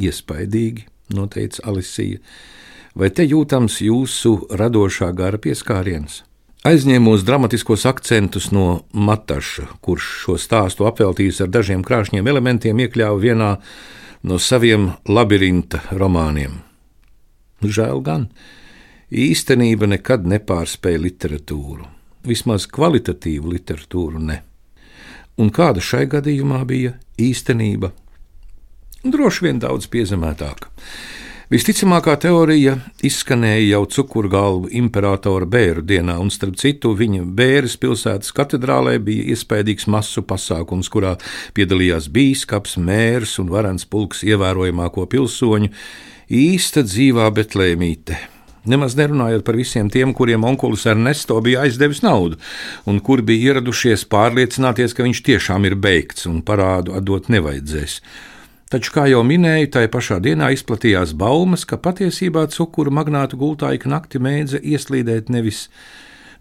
Iespaidīgi, 0.00 0.86
noteica 1.16 1.64
Alisija, 1.68 2.20
vai 2.96 3.12
te 3.12 3.24
jūtams 3.24 3.82
jūsu 3.84 4.38
radošā 4.52 5.12
gara 5.16 5.40
pieskāriens? 5.40 6.22
Aizņēmos 6.66 7.22
dramatiskos 7.22 7.84
akcentus 7.86 8.48
no 8.50 8.80
Mataša, 8.90 9.68
kurš 9.86 10.06
šo 10.24 10.34
stāstu 10.40 10.88
apveltījis 10.88 11.44
ar 11.44 11.50
dažiem 11.54 11.84
krāšņiem 11.86 12.26
elementiem, 12.26 12.80
iekļāva 12.82 13.20
vienā 13.22 13.50
no 14.26 14.38
saviem 14.42 14.88
labirinta 15.06 15.84
romāniem. 15.94 16.56
Žēl 17.62 18.02
gan, 18.08 18.24
īstenība 19.14 19.86
nekad 19.92 20.26
nepārspēja 20.26 21.04
literatūru, 21.04 21.86
vismaz 22.26 22.66
kvalitatīvu 22.66 23.54
literatūru 23.54 24.24
ne. 24.26 24.40
Un 25.38 25.54
kāda 25.54 25.78
šai 25.78 26.08
gadījumā 26.16 26.64
bija 26.66 26.96
īstenība? 27.14 27.92
Droši 29.06 29.46
vien 29.46 29.62
daudz 29.62 29.86
piezemētāka. 29.92 30.74
Visticamākā 31.46 32.16
teorija 32.18 32.72
izskanēja 33.06 33.68
jau 33.68 33.84
cukurgalvu 33.94 34.66
imperatora 34.80 35.46
bēru 35.46 35.84
dienā, 35.86 36.16
un 36.18 36.32
starp 36.34 36.56
citu 36.58 36.90
viņa 36.98 37.22
bēres 37.38 37.76
pilsētas 37.78 38.34
katedrālē 38.34 38.96
bija 38.98 39.28
iespaidīgs 39.30 39.86
masu 39.86 40.24
pasākums, 40.26 40.90
kurā 40.90 41.14
piedalījās 41.54 42.10
bīskaps, 42.10 42.74
mērs 42.82 43.36
un 43.38 43.54
varants 43.54 43.86
pulks 43.86 44.26
ievērojamāko 44.26 45.06
pilsoņu, 45.14 45.70
Īsta 46.26 46.82
dzīvā 46.82 47.28
betlēmīte. 47.30 48.16
Nemaz 48.66 48.96
nerunājot 48.98 49.44
par 49.46 49.54
visiem 49.54 49.86
tiem, 49.86 50.10
kuriem 50.10 50.42
onkulis 50.42 50.88
Ernesto 50.90 51.38
bija 51.38 51.62
aizdevis 51.62 52.02
naudu, 52.02 52.40
un 52.90 52.98
kuri 52.98 53.22
bija 53.28 53.52
ieradušies 53.52 54.08
pārliecināties, 54.10 54.98
ka 54.98 55.06
viņš 55.06 55.20
tiešām 55.28 55.70
ir 55.70 55.78
beigts 55.78 56.26
un 56.26 56.42
parādu 56.42 56.98
atdot 56.98 57.30
nevajadzēs. 57.30 58.00
Taču, 58.70 58.90
kā 58.96 59.04
jau 59.06 59.22
minēju, 59.22 59.70
tai 59.76 59.84
pašā 59.92 60.18
dienā 60.24 60.50
izplatījās 60.56 61.14
baumas, 61.14 61.62
ka 61.68 61.78
patiesībā 61.78 62.48
cukuru 62.50 62.90
magnātu 62.90 63.38
gultā 63.38 63.70
ik 63.76 63.86
nakti 63.86 64.18
mēdza 64.18 64.58
ieslīdēt 64.58 65.30
nevis 65.30 65.68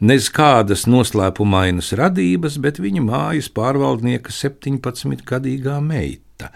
nez 0.01 0.31
kādas 0.33 0.87
noslēpumainas 0.89 1.93
radības, 1.99 2.57
bet 2.61 2.81
viņa 2.81 3.05
mājas 3.05 3.51
pārvaldnieka 3.53 4.33
17-gadīgā 4.33 5.77
meita 5.85 6.49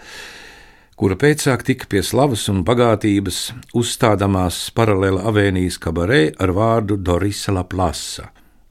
kura 1.00 1.16
pēcāk 1.16 1.62
tika 1.64 1.86
pie 1.88 2.02
slavas 2.04 2.42
un 2.52 2.58
bagātības 2.66 3.38
uzstādāmās 3.80 4.58
paralēla 4.76 5.22
avēnijas 5.30 5.78
kabarē 5.80 6.18
ar 6.44 6.52
vārdu 6.52 6.98
Dorisa 7.00 7.54
La 7.56 7.62
Plasa. 7.64 8.26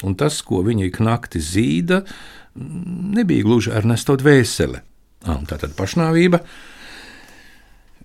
Un 0.06 0.14
tas, 0.20 0.38
ko 0.46 0.62
viņa 0.68 0.86
ik 0.86 1.00
nakti 1.02 1.42
zīda, 1.42 2.04
nebija 3.16 3.48
gluži 3.48 3.74
Ernesto 3.74 4.14
dvēsele. 4.20 4.84
Tā 5.26 5.58
tad 5.58 5.74
pašnāvība, 5.80 6.44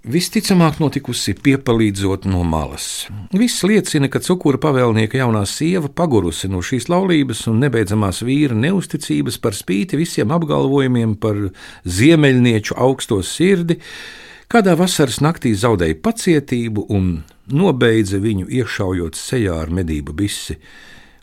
visticamāk 0.05 0.79
notikusi 0.83 1.33
piepalīdzot 1.41 2.27
no 2.29 2.43
malas. 2.45 3.07
Viss 3.33 3.65
liecina, 3.65 4.11
ka 4.13 4.21
cukura 4.25 4.61
pavēlnieka 4.61 5.19
jaunā 5.21 5.45
sieva 5.49 5.89
pagurusi 5.89 6.51
no 6.53 6.61
šīs 6.65 6.91
laulības 6.93 7.47
un 7.51 7.63
nebeidzamās 7.65 8.21
vīra 8.27 8.57
neusticības 8.59 9.41
par 9.41 9.57
spīti 9.57 9.99
visiem 10.01 10.33
apgalvojumiem 10.35 11.17
par 11.21 11.39
ziemeļnieču 11.89 12.77
augsto 12.77 13.23
sirdi, 13.25 13.79
kādā 14.53 14.77
vasaras 14.79 15.23
naktī 15.25 15.55
zaudēja 15.57 15.97
pacietību 16.05 16.87
un 16.93 17.23
nobeidza 17.49 18.21
viņu 18.21 18.51
iešaujot 18.61 19.17
sejā 19.17 19.57
ar 19.63 19.73
medību 19.73 20.17
bisi, 20.17 20.59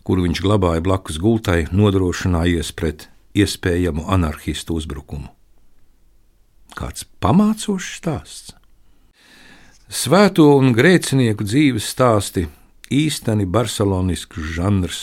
kuru 0.04 0.26
viņš 0.26 0.42
glabāja 0.42 0.82
blakus 0.82 1.22
gultai, 1.22 1.68
nodrošinājies 1.70 2.74
pret 2.74 3.12
iespējamu 3.38 4.10
anarchistu 4.10 4.76
uzbrukumu. 4.82 5.30
Kāds 6.76 7.06
pamācošs 7.22 7.94
stāsts! 8.00 8.61
Svēto 9.92 10.46
un 10.56 10.70
grēcinieku 10.72 11.44
dzīves 11.44 11.90
stāsti 11.92 12.46
īsteni 12.96 13.44
barcelonisks 13.44 14.54
žanrs. 14.56 15.02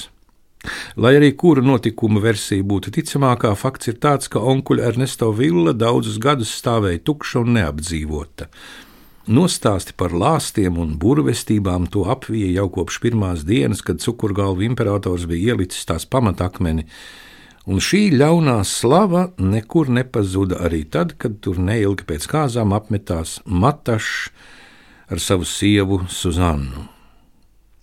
Lai 0.96 1.10
arī 1.18 1.34
kura 1.36 1.60
notikuma 1.60 2.22
versija 2.24 2.64
būtu 2.64 2.94
ticamākā, 2.96 3.50
fakts 3.52 3.92
ir 3.92 3.98
tāds, 4.00 4.32
ka 4.32 4.40
onkuļa 4.40 4.88
Ernesto 4.88 5.28
Villa 5.36 5.76
daudzus 5.76 6.16
gadus 6.16 6.54
stāvēja 6.56 7.04
tukša 7.04 7.44
un 7.44 7.52
neapdzīvota. 7.58 8.48
Nostāsti 9.28 9.92
par 9.92 10.16
lāstiem 10.16 10.80
un 10.80 10.96
burvestībām 10.96 11.90
to 11.92 12.08
apvija 12.08 12.48
jau 12.56 12.70
kopš 12.80 13.02
pirmās 13.04 13.44
dienas, 13.44 13.84
kad 13.84 14.00
cukurgalva 14.00 14.64
imperators 14.64 15.28
bija 15.28 15.52
ielicis 15.52 15.84
tās 15.84 16.08
pamatakmeni, 16.08 16.88
un 17.68 17.76
šī 17.76 18.06
ļaunā 18.16 18.62
slava 18.64 19.28
nekur 19.36 19.92
nepazuda 19.92 20.64
arī 20.64 20.86
tad, 20.88 21.18
kad 21.20 21.42
tur 21.44 21.60
neilgi 21.60 22.08
pēc 22.08 22.32
kāzām 22.32 22.72
apmetās 22.72 23.42
Matašs 23.44 24.30
ar 25.08 25.20
savu 25.20 25.44
sievu 25.48 26.02
Suzannu. 26.08 26.84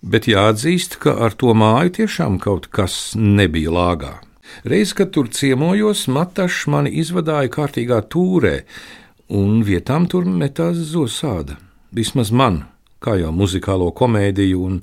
Bet 0.06 0.28
jāatzīst, 0.30 1.00
ka 1.02 1.16
ar 1.26 1.34
to 1.34 1.54
māju 1.56 1.96
tiešām 2.00 2.38
kaut 2.42 2.68
kas 2.70 3.16
nebija 3.18 3.72
lāgā. 3.74 4.12
Reiz, 4.62 4.92
kad 4.94 5.10
tur 5.14 5.26
ciemojos, 5.34 6.06
Matašs 6.12 6.68
mani 6.70 6.92
izvadīja 7.00 7.50
kārtīgā 7.56 7.98
tūrē, 8.12 8.60
un 9.34 9.64
vietām 9.66 10.06
tur 10.06 10.28
metās 10.28 10.78
zosāda. 10.92 11.58
Vismaz 11.90 12.30
man, 12.30 12.62
kā 13.02 13.16
jau 13.18 13.32
muzikālo 13.34 13.90
komēdiju 13.96 14.62
un 14.62 14.80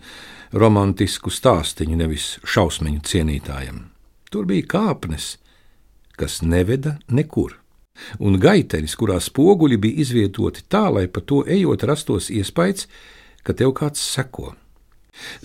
romantisku 0.52 1.32
stāstīņu, 1.32 1.98
nevis 2.04 2.28
šausmiņu 2.44 3.04
cienītājiem. 3.08 3.80
Tur 4.34 4.50
bija 4.50 4.68
kāpnes, 4.76 5.38
kas 6.20 6.42
neveda 6.44 6.98
nekur 7.08 7.63
un 8.20 8.38
gaitenis, 8.42 8.96
kurā 9.00 9.20
spoguļi 9.22 9.78
bija 9.82 10.04
izvietoti 10.04 10.66
tā, 10.70 10.88
lai 10.94 11.08
pa 11.08 11.22
to 11.22 11.44
ejot 11.48 11.86
rastos 11.88 12.30
iespējas, 12.34 12.88
ka 13.44 13.56
tev 13.58 13.74
kāds 13.78 14.02
seko. 14.02 14.54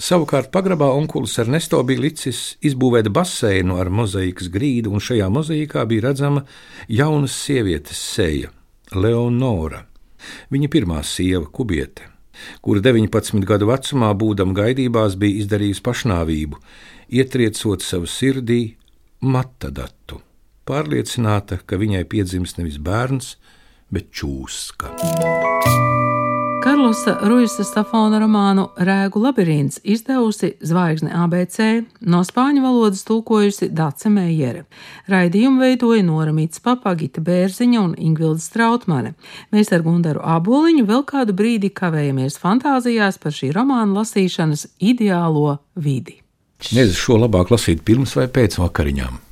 Savukārt 0.00 0.48
pagrabā 0.52 0.88
onkulis 0.96 1.36
Ernesto 1.42 1.82
bija 1.84 2.00
licis 2.06 2.56
izbūvēt 2.64 3.10
baseinu 3.12 3.76
ar 3.76 3.90
mozaīkas 3.92 4.48
grīdu, 4.52 4.94
un 4.94 5.02
šajā 5.04 5.28
mozaīkā 5.32 5.84
bija 5.90 6.06
redzama 6.08 6.44
jaunas 6.88 7.36
sievietes 7.36 8.00
seja, 8.14 8.48
Leonora, 8.96 9.82
viņa 10.54 10.70
pirmā 10.72 11.02
sieva, 11.04 11.44
kubiete, 11.52 12.06
kura 12.64 12.80
19 12.80 13.44
gadu 13.44 13.68
vecumā, 13.68 14.14
būdama 14.16 14.56
gaidībās, 14.56 15.18
bija 15.20 15.44
izdarījusi 15.44 15.84
pašnāvību, 15.84 16.62
ietriecot 17.20 17.84
savu 17.84 18.08
sirdī 18.08 18.62
matadatu 19.20 20.22
pārliecināta, 20.68 21.62
ka 21.66 21.80
viņai 21.80 22.04
piedzims 22.10 22.58
nevis 22.60 22.78
bērns, 22.82 23.36
bet 23.92 24.12
čūska. 24.12 24.92
Karlosa 26.58 27.14
Ruisa 27.22 27.62
Stafona 27.64 28.18
romānu 28.20 28.64
Rēgu 28.82 29.20
labirints 29.22 29.78
izdevusi 29.88 30.50
Zvaigzne 30.60 31.12
ABC, 31.16 31.84
no 32.04 32.24
spāņu 32.26 32.64
valodas 32.64 33.04
tulkojusi 33.08 33.70
Dace 33.72 34.10
Meijere. 34.12 34.64
Raidījumu 35.08 35.62
veidoja 35.62 36.02
Nora 36.04 36.34
Mīts 36.34 36.60
Papagita 36.64 37.22
Bērziņa 37.24 37.78
un 37.80 37.94
Ingvilda 37.96 38.42
Strautmane. 38.42 39.14
Mēs 39.54 39.70
ar 39.72 39.86
Gundaru 39.86 40.20
Aboliņu 40.20 40.84
vēl 40.90 41.06
kādu 41.08 41.36
brīdi 41.38 41.70
kavējamies 41.70 42.36
fantāzijās 42.42 43.22
par 43.22 43.36
šī 43.38 43.52
romāna 43.54 44.02
lasīšanas 44.02 44.66
ideālo 44.82 45.60
vidi. 45.78 46.18
Nezinu, 46.74 46.98
šo 46.98 47.22
labāk 47.22 47.54
lasīt 47.54 47.86
pirms 47.86 48.18
vai 48.18 48.26
pēc 48.26 48.58
vakariņām 48.58 49.27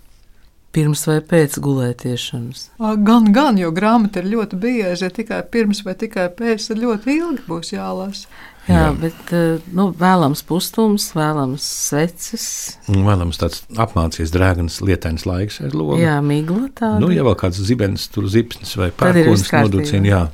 pirms 0.76 1.06
vai 1.08 1.20
pēc 1.24 1.56
gulētiešanas? 1.64 2.66
Gan, 3.06 3.30
gan, 3.34 3.60
jo 3.60 3.72
grāmata 3.74 4.20
ir 4.20 4.28
ļoti 4.34 4.58
bieži, 4.60 5.06
ja 5.06 5.12
tikai 5.12 5.40
pirms 5.52 5.80
vai 5.86 5.96
tikai 5.98 6.28
pēc, 6.36 6.68
tad 6.68 6.82
ļoti 6.82 7.16
ilgi 7.16 7.46
būs 7.48 7.72
jālasa. 7.72 8.28
Jā, 8.66 8.80
Jā, 8.80 8.86
bet 8.98 9.30
nu, 9.78 9.92
vēlams 9.94 10.40
pustums, 10.46 11.12
vēlams 11.14 11.62
sveces. 11.86 12.46
Vēlams 12.90 13.38
tāds 13.38 13.60
apmācies 13.78 14.32
drēgns, 14.34 14.80
lietains 14.82 15.22
laiks 15.28 15.60
ar 15.62 15.76
logu. 15.76 16.00
Jā, 16.02 16.16
migla 16.18 16.66
tāda. 16.74 16.98
Nu, 17.04 17.12
ja 17.14 17.22
vēl 17.26 17.38
kāds 17.38 17.62
zibens, 17.62 18.08
tur 18.10 18.26
zipsnis 18.30 18.74
vai 18.80 18.90
pērkons 18.90 19.46
noducina, 19.54 20.10
jā. 20.10 20.24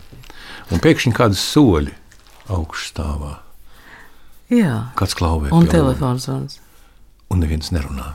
Un 0.73 0.81
pēkšņi 0.81 1.13
kādas 1.19 1.45
soļi 1.53 1.93
augšstāvā. 2.57 3.35
Jā. 4.53 4.79
Kāds 4.97 5.17
klauvē. 5.17 5.53
Un 5.53 5.69
telefons 5.69 6.25
zvans. 6.25 6.59
Un 7.33 7.45
neviens 7.45 7.69
nerunā. 7.73 8.15